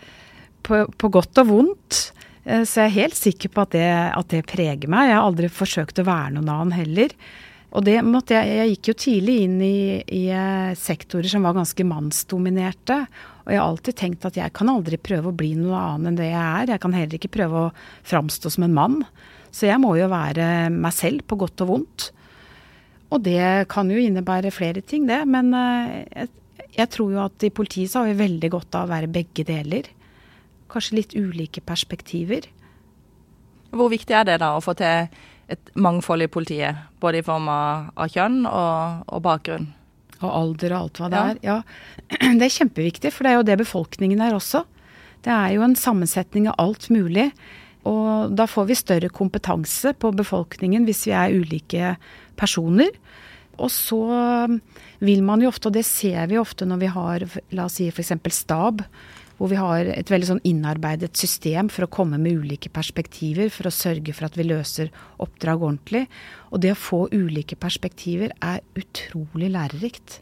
[0.63, 2.01] på, på, godt og vondt.
[2.45, 5.11] Eh, så jeg er helt sikker på at det, at det, preger meg.
[5.11, 7.15] Jeg har aldri forsøkt å være noen annen heller.
[7.71, 11.59] Og det måtte jeg, jeg gikk jo tidlig inn i, i eh, sektorer som var
[11.59, 13.03] ganske mannsdominerte.
[13.45, 16.19] Og jeg har alltid tenkt at jeg kan aldri prøve å bli noe annet enn
[16.19, 16.73] det jeg er.
[16.75, 17.75] Jeg kan heller ikke prøve å
[18.11, 18.99] framstå som en mann.
[19.55, 22.11] Så jeg må jo være meg selv på godt og vondt.
[23.11, 25.23] Og det kan jo innebære flere ting, det.
[25.31, 26.35] Men eh, jeg,
[26.75, 29.47] jeg tror jo at i politiet så har vi veldig godt av å være begge
[29.47, 29.91] deler.
[30.71, 32.47] Kanskje litt ulike perspektiver.
[33.75, 35.11] Hvor viktig er det da å få til
[35.51, 36.87] et mangfold i politiet?
[37.03, 39.71] Både i form av, av kjønn og, og bakgrunn?
[40.21, 41.31] Og alder og alt hva det ja.
[41.31, 41.41] er.
[41.47, 44.65] Ja, det er kjempeviktig, for det er jo det befolkningen er også.
[45.25, 47.31] Det er jo en sammensetning av alt mulig.
[47.89, 51.95] Og da får vi større kompetanse på befolkningen hvis vi er ulike
[52.41, 52.93] personer.
[53.61, 54.01] Og så
[55.05, 57.25] vil man jo ofte, og det ser vi ofte når vi har
[57.57, 58.15] la oss si f.eks.
[58.33, 58.85] stab,
[59.41, 63.71] hvor vi har et veldig sånn innarbeidet system for å komme med ulike perspektiver, for
[63.71, 64.91] å sørge for at vi løser
[65.25, 66.03] oppdrag ordentlig.
[66.53, 70.19] Og det å få ulike perspektiver er utrolig lærerikt.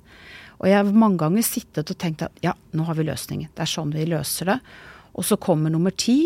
[0.62, 3.50] Og jeg har mange ganger sittet og tenkt at ja, nå har vi løsningen.
[3.59, 4.59] Det er sånn vi løser det.
[5.18, 6.20] Og så kommer nummer ti,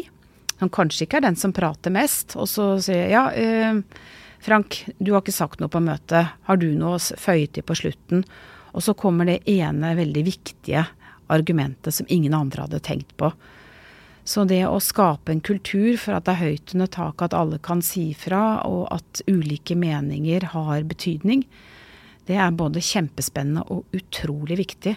[0.61, 3.81] som kanskje ikke er den som prater mest, og så sier jeg ja, eh,
[4.45, 6.37] Frank, du har ikke sagt noe på møtet.
[6.45, 8.27] Har du noe å føye til på slutten?
[8.77, 10.91] Og så kommer det ene veldig viktige
[11.33, 13.33] argumentet som ingen andre hadde tenkt på.
[14.25, 17.59] Så det å skape en kultur for at det er høyt under taket, at alle
[17.63, 21.43] kan si fra, og at ulike meninger har betydning,
[22.31, 24.95] det er både kjempespennende og utrolig viktig.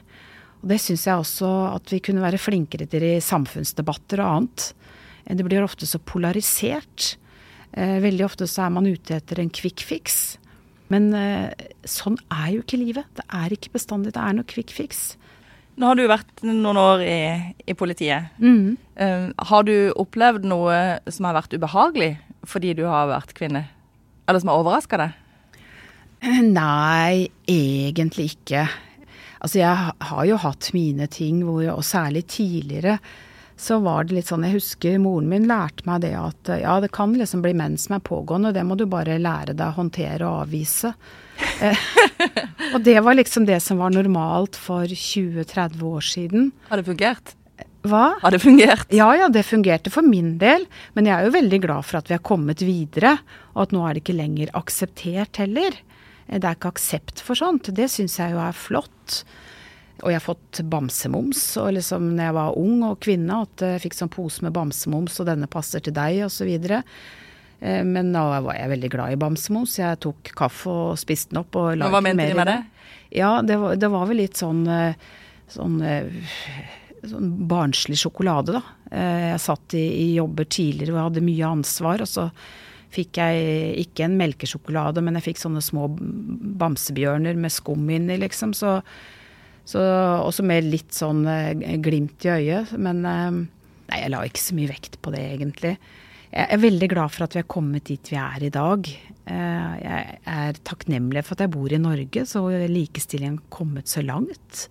[0.61, 4.67] Og det syns jeg også at vi kunne være flinkere til i samfunnsdebatter og annet.
[5.25, 7.15] Det blir ofte så polarisert.
[7.73, 10.37] Eh, veldig ofte så er man ute etter en quick fix.
[10.93, 11.49] Men eh,
[11.89, 13.09] sånn er jo ikke livet.
[13.17, 15.15] Det er ikke bestandig det er noe quick fix.
[15.75, 17.19] Nå har du vært noen år i,
[17.67, 18.31] i politiet.
[18.39, 18.77] Mm.
[18.95, 20.77] Uh, har du opplevd noe
[21.11, 22.13] som har vært ubehagelig
[22.47, 23.65] fordi du har vært kvinne?
[24.25, 25.21] Eller som har overraska deg?
[26.45, 28.63] Nei, egentlig ikke.
[29.43, 32.97] Altså, jeg har jo hatt mine ting, hvor, og særlig tidligere
[33.57, 36.91] så var det litt sånn Jeg husker moren min lærte meg det at ja, det
[36.95, 39.77] kan liksom bli menn som er pågående, og det må du bare lære deg å
[39.79, 40.91] håndtere og avvise.
[41.63, 41.87] Eh,
[42.73, 46.51] og det var liksom det som var normalt for 20-30 år siden.
[46.69, 47.35] Har det fungert?
[47.85, 48.15] Hva?
[48.21, 48.91] Har det fungert?
[48.93, 50.65] Ja, ja, det fungerte for min del.
[50.97, 53.17] Men jeg er jo veldig glad for at vi har kommet videre,
[53.53, 55.77] og at nå er det ikke lenger akseptert heller.
[56.27, 57.71] Eh, det er ikke aksept for sånt.
[57.77, 59.21] Det syns jeg jo er flott.
[60.03, 61.41] Og jeg har fått bamsemums.
[61.61, 65.19] Og liksom når jeg var ung og kvinne, at jeg fikk sånn pose med bamsemums,
[65.21, 66.51] og denne passer til deg, osv.
[67.59, 69.77] Eh, men da var jeg veldig glad i bamsemums.
[69.79, 71.55] Jeg tok kaffe og spiste den opp.
[71.61, 72.59] Og Hva mente de med det?
[73.15, 74.99] Ja, det var, det var, vel litt sånn, eh,
[75.53, 76.11] sånn, eh,
[77.05, 78.63] sånn barnslig sjokolade, da.
[78.95, 82.03] Jeg satt i, i jobber tidligere og hadde mye ansvar.
[82.03, 82.29] og så
[82.95, 88.53] fikk jeg ikke en melkesjokolade, men jeg fikk sånne små bamsebjørner med skum inni, liksom.
[88.55, 88.77] Så,
[89.65, 89.81] så
[90.21, 91.23] også med litt sånn
[91.81, 92.73] glimt i øyet.
[92.77, 95.75] Men nei, jeg la ikke så mye vekt på det, egentlig.
[96.35, 98.89] Jeg er veldig glad for at vi har kommet dit vi er i dag.
[99.25, 104.03] Eh, jeg er takknemlig for at jeg bor i Norge, så likestillingen har kommet så
[104.03, 104.65] langt.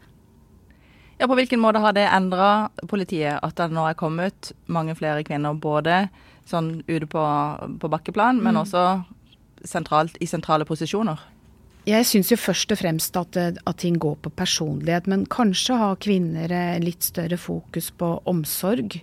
[1.16, 5.24] Ja, På hvilken måte har det endra politiet at det nå er kommet mange flere
[5.24, 6.08] kvinner, både
[6.44, 7.24] sånn ute på,
[7.80, 8.60] på bakkeplan, men mm.
[8.60, 8.84] også
[9.64, 11.22] sentralt, i sentrale posisjoner?
[11.84, 15.98] Jeg syns jo først og fremst at, at, ting går på personlighet, men kanskje har
[16.00, 18.96] kvinner litt større fokus på omsorg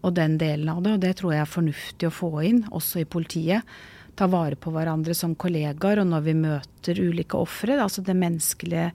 [0.00, 0.94] og den delen av det.
[0.96, 3.68] Og det tror jeg er fornuftig å få inn, også i politiet.
[4.16, 7.76] Ta vare på hverandre som kollegaer, og når vi møter ulike ofre.
[7.76, 8.88] Altså det menneskelige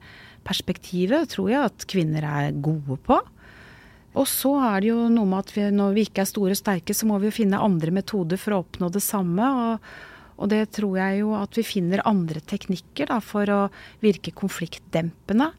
[0.46, 3.22] perspektivet tror jeg at kvinner er gode på.
[4.18, 6.58] Og så er det jo noe med at vi, når vi ikke er store og
[6.58, 9.50] sterke, så må vi jo finne andre metoder for å oppnå det samme.
[9.62, 9.90] Og,
[10.38, 13.62] og det tror jeg jo at vi finner andre teknikker da, for å
[14.04, 15.50] virke konfliktdempende.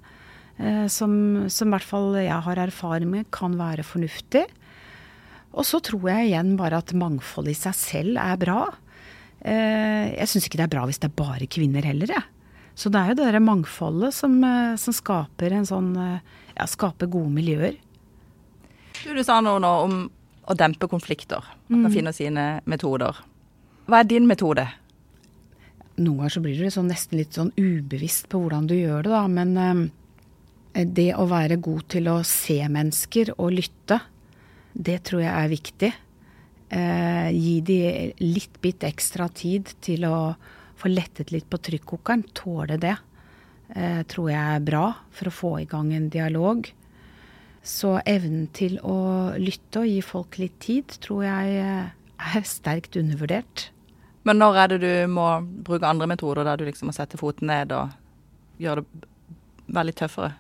[0.60, 1.12] Eh, som,
[1.52, 4.46] som i hvert fall jeg har erfaring med kan være fornuftig.
[5.52, 8.62] Og så tror jeg igjen bare at mangfold i seg selv er bra.
[9.40, 12.28] Eh, jeg syns ikke det er bra hvis det er bare kvinner heller, jeg.
[12.80, 15.92] Så det er jo det der mangfoldet som, eh, som skaper en sånn
[16.60, 17.76] Ja, skaper gode miljøer.
[19.00, 20.00] Du, du sa noe nå om
[20.50, 21.44] å dempe konflikter.
[21.70, 21.94] Man mm.
[21.94, 23.16] finne sine metoder.
[23.90, 24.68] Hva er din metode?
[25.98, 29.14] Noen ganger så blir du liksom nesten litt sånn ubevisst på hvordan du gjør det,
[29.16, 29.24] da.
[29.28, 33.98] Men eh, det å være god til å se mennesker og lytte,
[34.74, 35.92] det tror jeg er viktig.
[36.70, 37.80] Eh, gi de
[38.22, 40.18] litt bitt ekstra tid til å
[40.80, 42.28] få lettet litt på trykkokeren.
[42.38, 42.96] Tåle det.
[43.74, 46.70] Eh, tror jeg er bra for å få i gang en dialog.
[47.66, 51.92] Så evnen til å lytte og gi folk litt tid, tror jeg eh,
[52.38, 53.70] er sterkt undervurdert.
[54.30, 55.26] Men når er det du må
[55.66, 57.96] bruke andre metoder, der du liksom må sette foten ned og
[58.62, 59.08] gjøre det
[59.74, 60.36] veldig tøffere?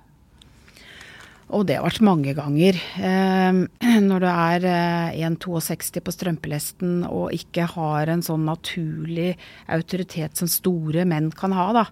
[1.49, 2.77] Og det har vært mange ganger.
[3.01, 3.61] Eh,
[4.09, 9.31] når du er eh, 1,62 på strømpelesten og ikke har en sånn naturlig
[9.65, 11.85] autoritet som store menn kan ha, da,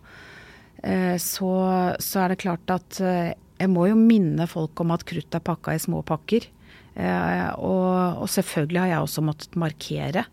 [0.85, 1.51] eh, så,
[1.97, 5.41] så, er det klart at eh, jeg må jo minne folk om at krutt er
[5.49, 6.45] pakka i små pakker.
[6.93, 10.29] Eh, og, og, selvfølgelig har jeg også måttet markere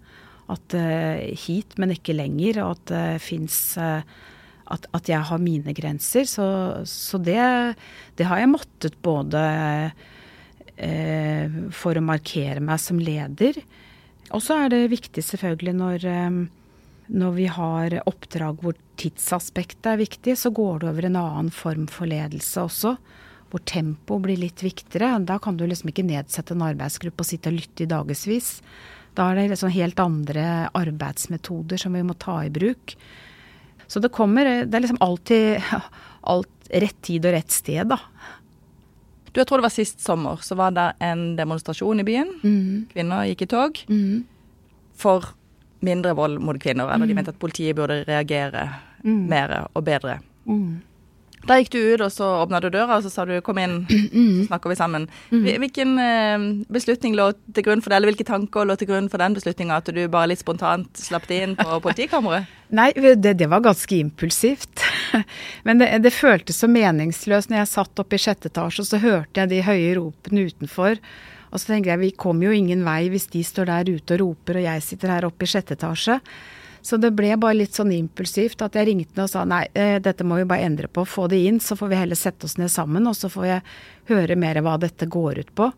[0.52, 3.58] at eh, hit, men ikke lenger, og at det fins
[4.64, 6.26] at, at, jeg har mine grenser.
[6.28, 6.46] Så,
[6.88, 7.40] så det,
[8.18, 9.42] det, har jeg måttet både
[10.76, 13.60] eh, for å markere meg som leder.
[14.32, 16.38] Og så er det viktig selvfølgelig når, eh,
[17.20, 21.86] når vi har oppdrag hvor tidsaspektet er viktig, så går det over en annen form
[21.90, 22.96] for ledelse også.
[23.52, 25.20] Hvor tempo blir litt viktigere.
[25.28, 28.56] Da kan du liksom ikke nedsette en arbeidsgruppe og sitte og lytte i dagevis.
[29.14, 32.96] Da er det liksom helt andre arbeidsmetoder som vi må ta i bruk.
[33.86, 35.62] Så det kommer Det er liksom alltid
[36.32, 37.98] alt rett tid og rett sted, da.
[39.34, 42.28] Du, jeg tror det var sist sommer, så var det en demonstrasjon i byen.
[42.42, 42.86] Mm.
[42.92, 43.80] Kvinner gikk i tog.
[43.90, 44.22] Mm.
[44.96, 45.26] For
[45.84, 46.88] mindre vold mot kvinner.
[46.88, 47.18] Eller de mm.
[47.18, 48.68] mente at politiet burde reagere
[49.02, 49.22] mm.
[49.30, 50.20] mer og bedre.
[50.46, 50.78] Mm.
[51.44, 53.86] Da gikk du ut, og så åpna du døra, og så sa du 'kom inn,
[53.88, 55.08] så snakker vi sammen'.
[55.30, 59.18] Hvilken eh, beslutning lå til grunn for det, eller hvilke tanker lå til grunn for
[59.18, 62.48] den beslutninga, at du bare litt spontant slapp det inn på politikammeret?
[62.74, 64.82] Nei, det, det, var ganske impulsivt.
[65.66, 69.02] Men det, det føltes så meningsløst når jeg satt oppe i sjette etasje, og så
[69.04, 70.98] hørte jeg de høye ropene utenfor.
[71.52, 74.24] Og så tenker jeg vi kommer jo ingen vei hvis de står der ute og
[74.24, 76.18] roper, og jeg sitter her oppe i sjette etasje.
[76.84, 80.24] Så det ble bare litt sånn impulsivt at jeg ringte og sa nei, eh, dette
[80.26, 81.60] må vi bare endre på, få det inn.
[81.60, 83.62] Så får vi heller sette oss ned sammen, og så får jeg
[84.10, 85.70] høre mer hva dette går ut på.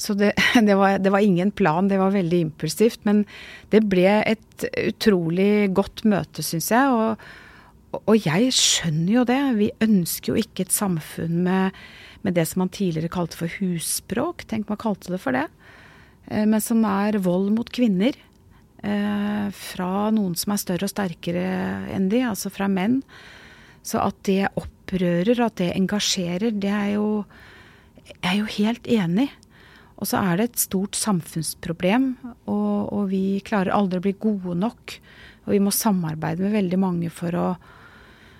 [0.00, 0.32] Så det,
[0.68, 3.04] det, var, det var, ingen plan, det var veldig impulsivt.
[3.04, 3.26] Men
[3.74, 6.96] det ble et utrolig godt møte, syns jeg.
[6.96, 9.40] Og, og, jeg skjønner jo det.
[9.58, 11.76] Vi ønsker jo ikke et samfunn med,
[12.24, 14.48] med det som man tidligere kalte for husspråk.
[14.48, 15.44] Tenk man kalte det for det.
[16.32, 18.16] Eh, men som er vold mot kvinner
[18.82, 21.44] eh, fra noen som er større og sterkere
[21.94, 23.00] enn de, altså fra menn.
[23.86, 27.24] Så at det opprører, at det engasjerer, det er jo
[28.08, 29.28] Jeg er jo helt enig.
[29.98, 32.12] Og så er det et stort samfunnsproblem,
[32.46, 34.94] og, og, vi klarer aldri å bli gode nok.
[35.44, 37.48] Og vi må samarbeide med veldig mange for å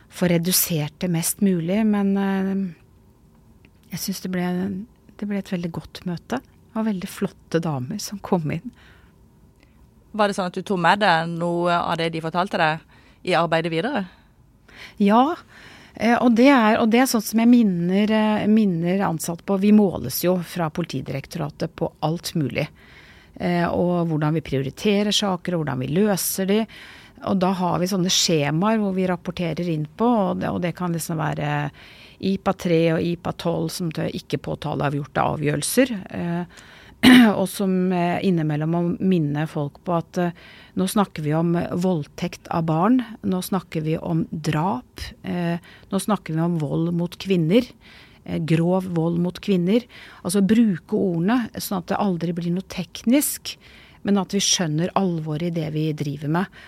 [0.08, 1.80] få redusert det mest mulig.
[1.84, 2.52] Men eh,
[3.92, 4.44] jeg syns det,
[5.18, 6.40] det, ble et veldig godt møte.
[6.40, 8.70] Det var veldig flotte damer som kom inn.
[10.18, 13.36] Var det sånn at du tok med deg noe av det de fortalte deg i
[13.38, 14.04] arbeidet videre?
[15.02, 15.36] Ja,
[15.94, 19.58] eh, og det, er, og det er sånn som jeg minner, eh, minner ansatte på.
[19.62, 22.66] Vi måles jo fra Politidirektoratet på alt mulig.
[23.38, 26.62] Eh, og hvordan vi prioriterer saker, og hvordan vi løser de.
[27.26, 30.74] Og da har vi sånne skjemaer hvor vi rapporterer inn på, og det, og det
[30.78, 31.70] kan liksom være
[32.18, 35.94] IPA 3 og IPA 12 som ikke påtaleavgjorte avgjørelser.
[36.18, 36.66] Eh,
[37.38, 40.42] og som eh, innimellom må minne folk på at uh,
[40.78, 43.00] nå snakker vi om voldtekt av barn.
[43.22, 45.02] Nå snakker vi om drap.
[45.22, 47.66] Nå snakker vi om vold mot kvinner.
[48.46, 49.82] Grov vold mot kvinner.
[50.22, 53.56] Altså bruke ordene sånn at det aldri blir noe teknisk,
[54.06, 56.60] men at vi skjønner alvoret i det vi driver med.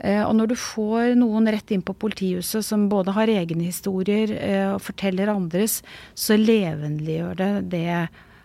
[0.00, 4.32] Og når du får noen rett inn på politihuset som både har egne historier
[4.72, 5.82] og forteller andres,
[6.16, 7.92] så levendegjør det det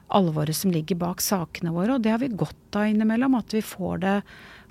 [0.07, 1.95] alvoret som ligger bak sakene våre.
[1.95, 4.15] Og det har vi godt av innimellom, at vi får det,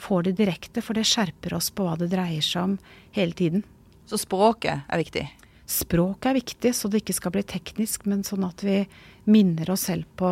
[0.03, 0.83] får det direkte.
[0.85, 2.77] For det skjerper oss på hva det dreier seg om
[3.17, 3.65] hele tiden.
[4.07, 5.25] Så språket er viktig?
[5.71, 8.83] Språket er viktig, så det ikke skal bli teknisk, men sånn at vi
[9.25, 10.31] minner oss selv på,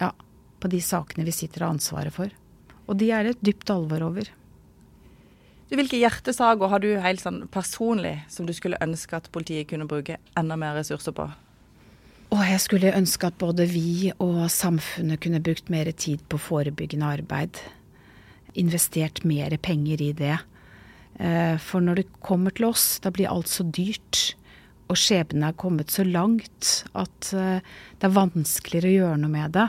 [0.00, 0.12] ja,
[0.60, 2.32] på de sakene vi sitter og har ansvaret for.
[2.88, 4.32] Og de er et dypt alvor over.
[5.68, 9.86] Du, hvilke hjertesaker har du helt sånn personlig som du skulle ønske at politiet kunne
[9.86, 11.28] bruke enda mer ressurser på?
[12.30, 17.08] Og jeg skulle ønske at både vi og samfunnet kunne brukt mer tid på forebyggende
[17.18, 17.58] arbeid.
[18.54, 20.36] Investert mer penger i det.
[21.18, 24.36] Eh, for når det kommer til oss, da blir alt så dyrt.
[24.90, 27.66] Og skjebnen er kommet så langt at eh,
[27.98, 29.68] det er vanskeligere å gjøre noe med det.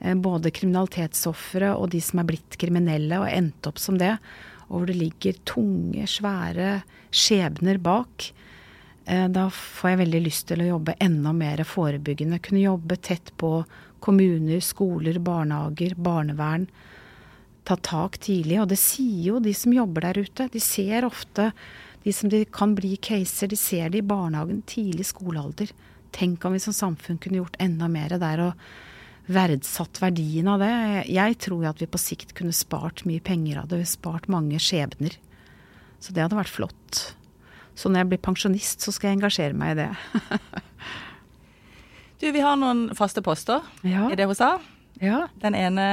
[0.00, 4.16] Eh, både kriminalitetsofre og de som er blitt kriminelle og endt opp som det.
[4.70, 6.78] Og hvor det ligger tunge, svære
[7.12, 8.30] skjebner bak.
[9.10, 12.38] Da får jeg veldig lyst til å jobbe enda mer forebyggende.
[12.44, 13.64] Kunne jobbe tett på
[14.04, 16.68] kommuner, skoler, barnehager, barnevern
[17.70, 18.58] ta tak tidlig.
[18.62, 20.48] Og det sier jo de som jobber der ute.
[20.52, 21.50] De ser ofte
[22.04, 25.72] de som de kan bli caser, de ser det i barnehagen tidlig skolealder.
[26.16, 28.64] Tenk om vi som samfunn kunne gjort enda mer der og
[29.30, 30.72] verdsatt verdien av det.
[31.12, 35.14] Jeg tror at vi på sikt kunne spart mye penger av det, spart mange skjebner.
[36.00, 37.02] Så det hadde vært flott.
[37.80, 39.88] Så når jeg blir pensjonist, så skal jeg engasjere meg i det.
[42.20, 44.04] du, vi har noen faste poster ja.
[44.12, 44.52] i det hun sa.
[45.00, 45.24] Ja.
[45.40, 45.86] Den ene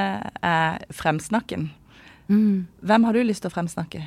[0.43, 1.69] er fremsnakken.
[2.27, 2.67] Mm.
[2.83, 4.03] Hvem har du lyst til å fremsnakke?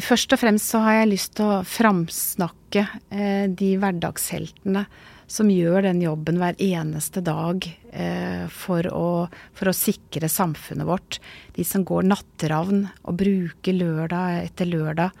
[0.00, 4.84] Først og fremst så har jeg lyst til å framsnakke eh, de hverdagsheltene
[5.30, 11.20] som gjør den jobben hver eneste dag eh, for, å, for, å, sikre samfunnet vårt.
[11.54, 15.14] De som går natteravn og bruker lørdag etter lørdag.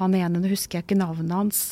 [0.00, 1.62] Han ene, nå husker jeg ikke navnet hans,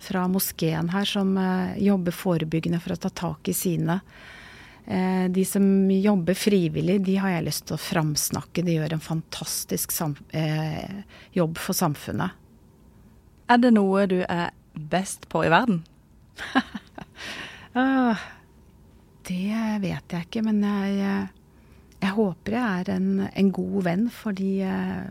[0.00, 4.00] fra moskeen her, som eh, jobber forebyggende for å ta tak i sine.
[4.84, 8.64] Eh, de som jobber frivillig, de har jeg lyst til å framsnakke.
[8.64, 9.92] De gjør en fantastisk
[10.36, 11.02] eh,
[11.36, 12.36] jobb for samfunnet.
[13.50, 15.82] Er det noe du er best på i verden?
[17.80, 18.20] ah,
[19.28, 21.26] det vet jeg ikke, men jeg,
[22.00, 24.52] jeg håper jeg er en, en god venn for, de,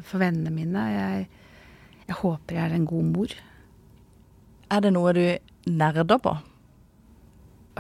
[0.08, 0.86] for vennene mine.
[0.96, 1.28] Jeg,
[2.10, 3.34] jeg, håper jeg er en god mor.
[4.70, 5.24] Er det noe du
[5.70, 6.36] nerder på?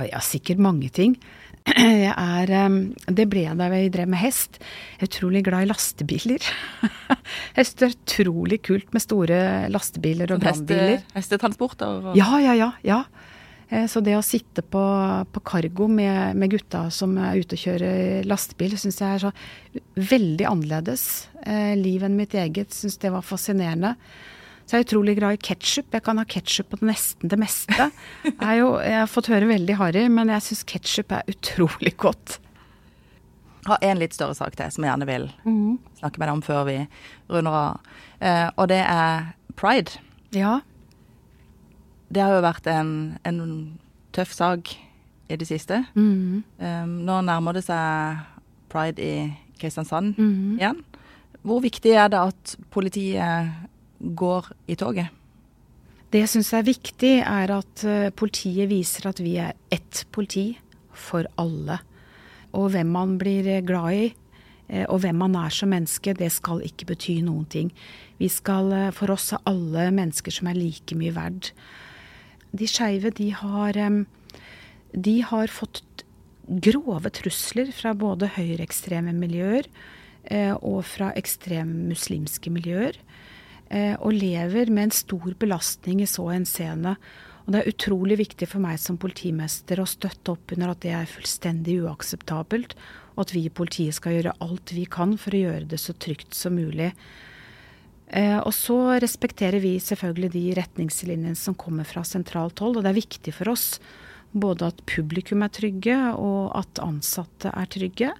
[0.07, 1.17] Ja, sikkert mange ting.
[1.75, 2.71] Jeg er
[3.11, 4.61] Det ble jeg da jeg drev med hest.
[4.95, 6.45] Jeg er utrolig glad i lastebiler.
[7.57, 11.03] Jeg syns det er utrolig kult med store lastebiler og brannbiler.
[11.17, 12.13] Hestetransporter?
[12.17, 13.01] Ja, ja, ja, ja.
[13.69, 14.81] Eh, så det å sitte på,
[15.33, 19.31] på cargo med, med, gutta som er ute og kjører lastebil, syns jeg er så
[20.09, 21.05] veldig annerledes.
[21.45, 22.73] Eh, liv enn mitt eget.
[22.75, 23.95] Syns det var fascinerende.
[24.65, 25.87] Så jeg er utrolig glad i ketsjup.
[25.93, 27.89] Jeg kan ha ketsjup på nesten det meste.
[28.29, 32.37] Jeg, jo, jeg har fått høre veldig harry, men jeg syns ketsjup er utrolig godt.
[33.63, 35.73] Jeg har en litt større sak til som jeg gjerne vil mm.
[35.99, 36.77] snakke med deg om før vi
[37.33, 37.89] runder av.
[38.21, 39.99] Eh, og det er pride.
[40.37, 40.59] Ja.
[42.09, 42.91] Det har jo vært en,
[43.27, 43.41] en
[44.15, 44.73] tøff sak
[45.29, 45.83] i det siste.
[45.93, 46.41] Mm.
[46.57, 48.23] Um, nå nærmer det seg
[48.69, 49.13] pride i
[49.59, 50.57] Kristiansand mm.
[50.57, 50.81] igjen.
[51.45, 53.53] Hvor viktig er det at politiet
[53.99, 55.15] går i toget?
[56.09, 60.55] Det jeg syns er viktig, er at eh, politiet viser at vi er ett politi
[60.89, 61.77] for alle.
[62.57, 64.07] Og hvem man blir eh, glad i,
[64.73, 67.69] eh, og hvem man er som menneske, det skal ikke bety noen ting.
[68.17, 71.51] Vi skal, For oss er alle mennesker som er like mye verd.
[72.51, 73.77] De skeive, de har
[74.93, 75.83] De har fått
[76.49, 79.67] grove trusler fra både høyreekstreme miljøer
[80.65, 82.97] og fra ekstremmuslimske miljøer.
[83.69, 86.95] Eh, og lever med en stor belastning i så henseende.
[87.45, 90.93] Og det er utrolig viktig for meg som politimester å støtte opp under at det
[90.97, 92.73] er fullstendig uakseptabelt,
[93.15, 95.93] og at vi i politiet skal gjøre alt vi kan for å gjøre det så
[95.97, 96.91] trygt som mulig.
[98.09, 102.93] Eh, og så respekterer vi selvfølgelig de retningslinjene som kommer fra sentralt hold, og det
[102.93, 103.75] er viktig for oss
[104.29, 108.11] både at publikum er trygge, og at ansatte er trygge.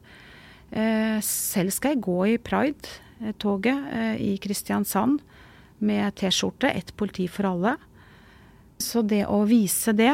[0.70, 5.20] Eh, selv skal jeg gå i Pride-toget i Kristiansand
[5.86, 7.76] med T-skjorte, ett politi for alle.
[8.80, 10.14] Så det å vise det,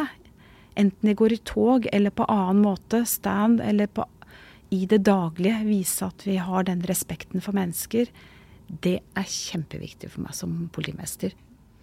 [0.75, 4.07] enten de går i tog eller på annen måte, stand eller på,
[4.73, 8.09] i det daglige, vise at vi har den respekten for mennesker,
[8.67, 11.33] det er kjempeviktig for meg som politimester.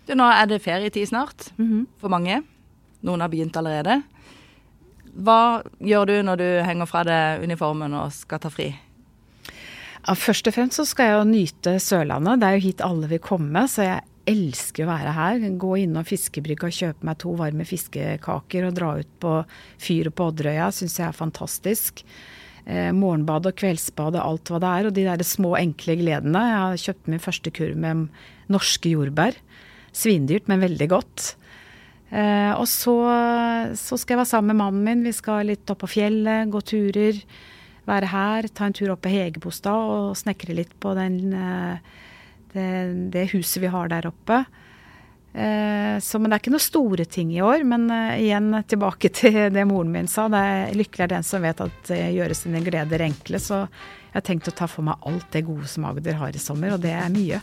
[0.06, 1.86] Du, nå er det ferietid snart mm -hmm.
[1.98, 2.42] for mange.
[3.02, 4.02] Noen har begynt allerede.
[5.14, 8.74] Hva gjør du når du henger fra deg uniformen og skal ta fri?
[10.06, 12.40] Ja, først og fremst så skal jeg jo nyte Sørlandet.
[12.40, 15.44] Det er jo hit alle vil komme, så jeg elsker å være her.
[15.58, 19.34] Gå innom fiskebrygga kjøpe meg to varme fiskekaker og dra ut på
[19.82, 22.02] fyret på Odderøya syns jeg er fantastisk.
[22.66, 24.88] Eh, morgenbad og kveldsbad og alt hva det er.
[24.88, 26.42] Og de der små, enkle gledene.
[26.48, 28.08] Jeg har kjøpt min første kurv med
[28.52, 29.38] norske jordbær.
[29.92, 31.32] Svindyrt, men veldig godt.
[32.12, 32.96] Eh, og så,
[33.78, 35.08] så, skal jeg være sammen med mannen min.
[35.08, 37.24] Vi skal litt opp på fjellet, gå turer
[37.88, 41.78] være her, ta en tur opp på Hegebostad og snekre litt på den, eh,
[42.54, 42.66] det,
[43.14, 44.44] det, huset vi har der oppe.
[45.34, 47.64] Eh, så, men det er ikke noen store ting i år.
[47.68, 50.28] Men uh, igjen tilbake til det moren min sa.
[50.32, 53.40] Det er lykkelig er den som vet at uh, gjøres sine gleder enkle.
[53.42, 56.42] Så jeg har tenkt å ta for meg alt det gode som Agder har i
[56.42, 57.40] sommer, og det er mye.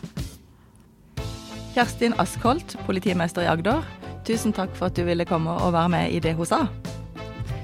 [1.74, 3.82] Kjerstin Askholt, politimester i Agder.
[4.26, 6.64] Tusen takk for at du ville komme og være med i det hun sa.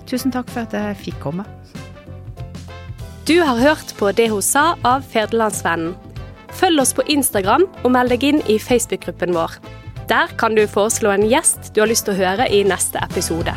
[0.06, 1.46] Tusen takk for at jeg fikk komme.
[3.26, 5.96] Du har hørt på Det hun sa av Ferdelandsvennen.
[6.54, 9.58] Følg oss på Instagram og meld deg inn i Facebook-gruppen vår.
[10.08, 13.54] Der kan du foreslå en gjest du har lyst til å høre i neste episode.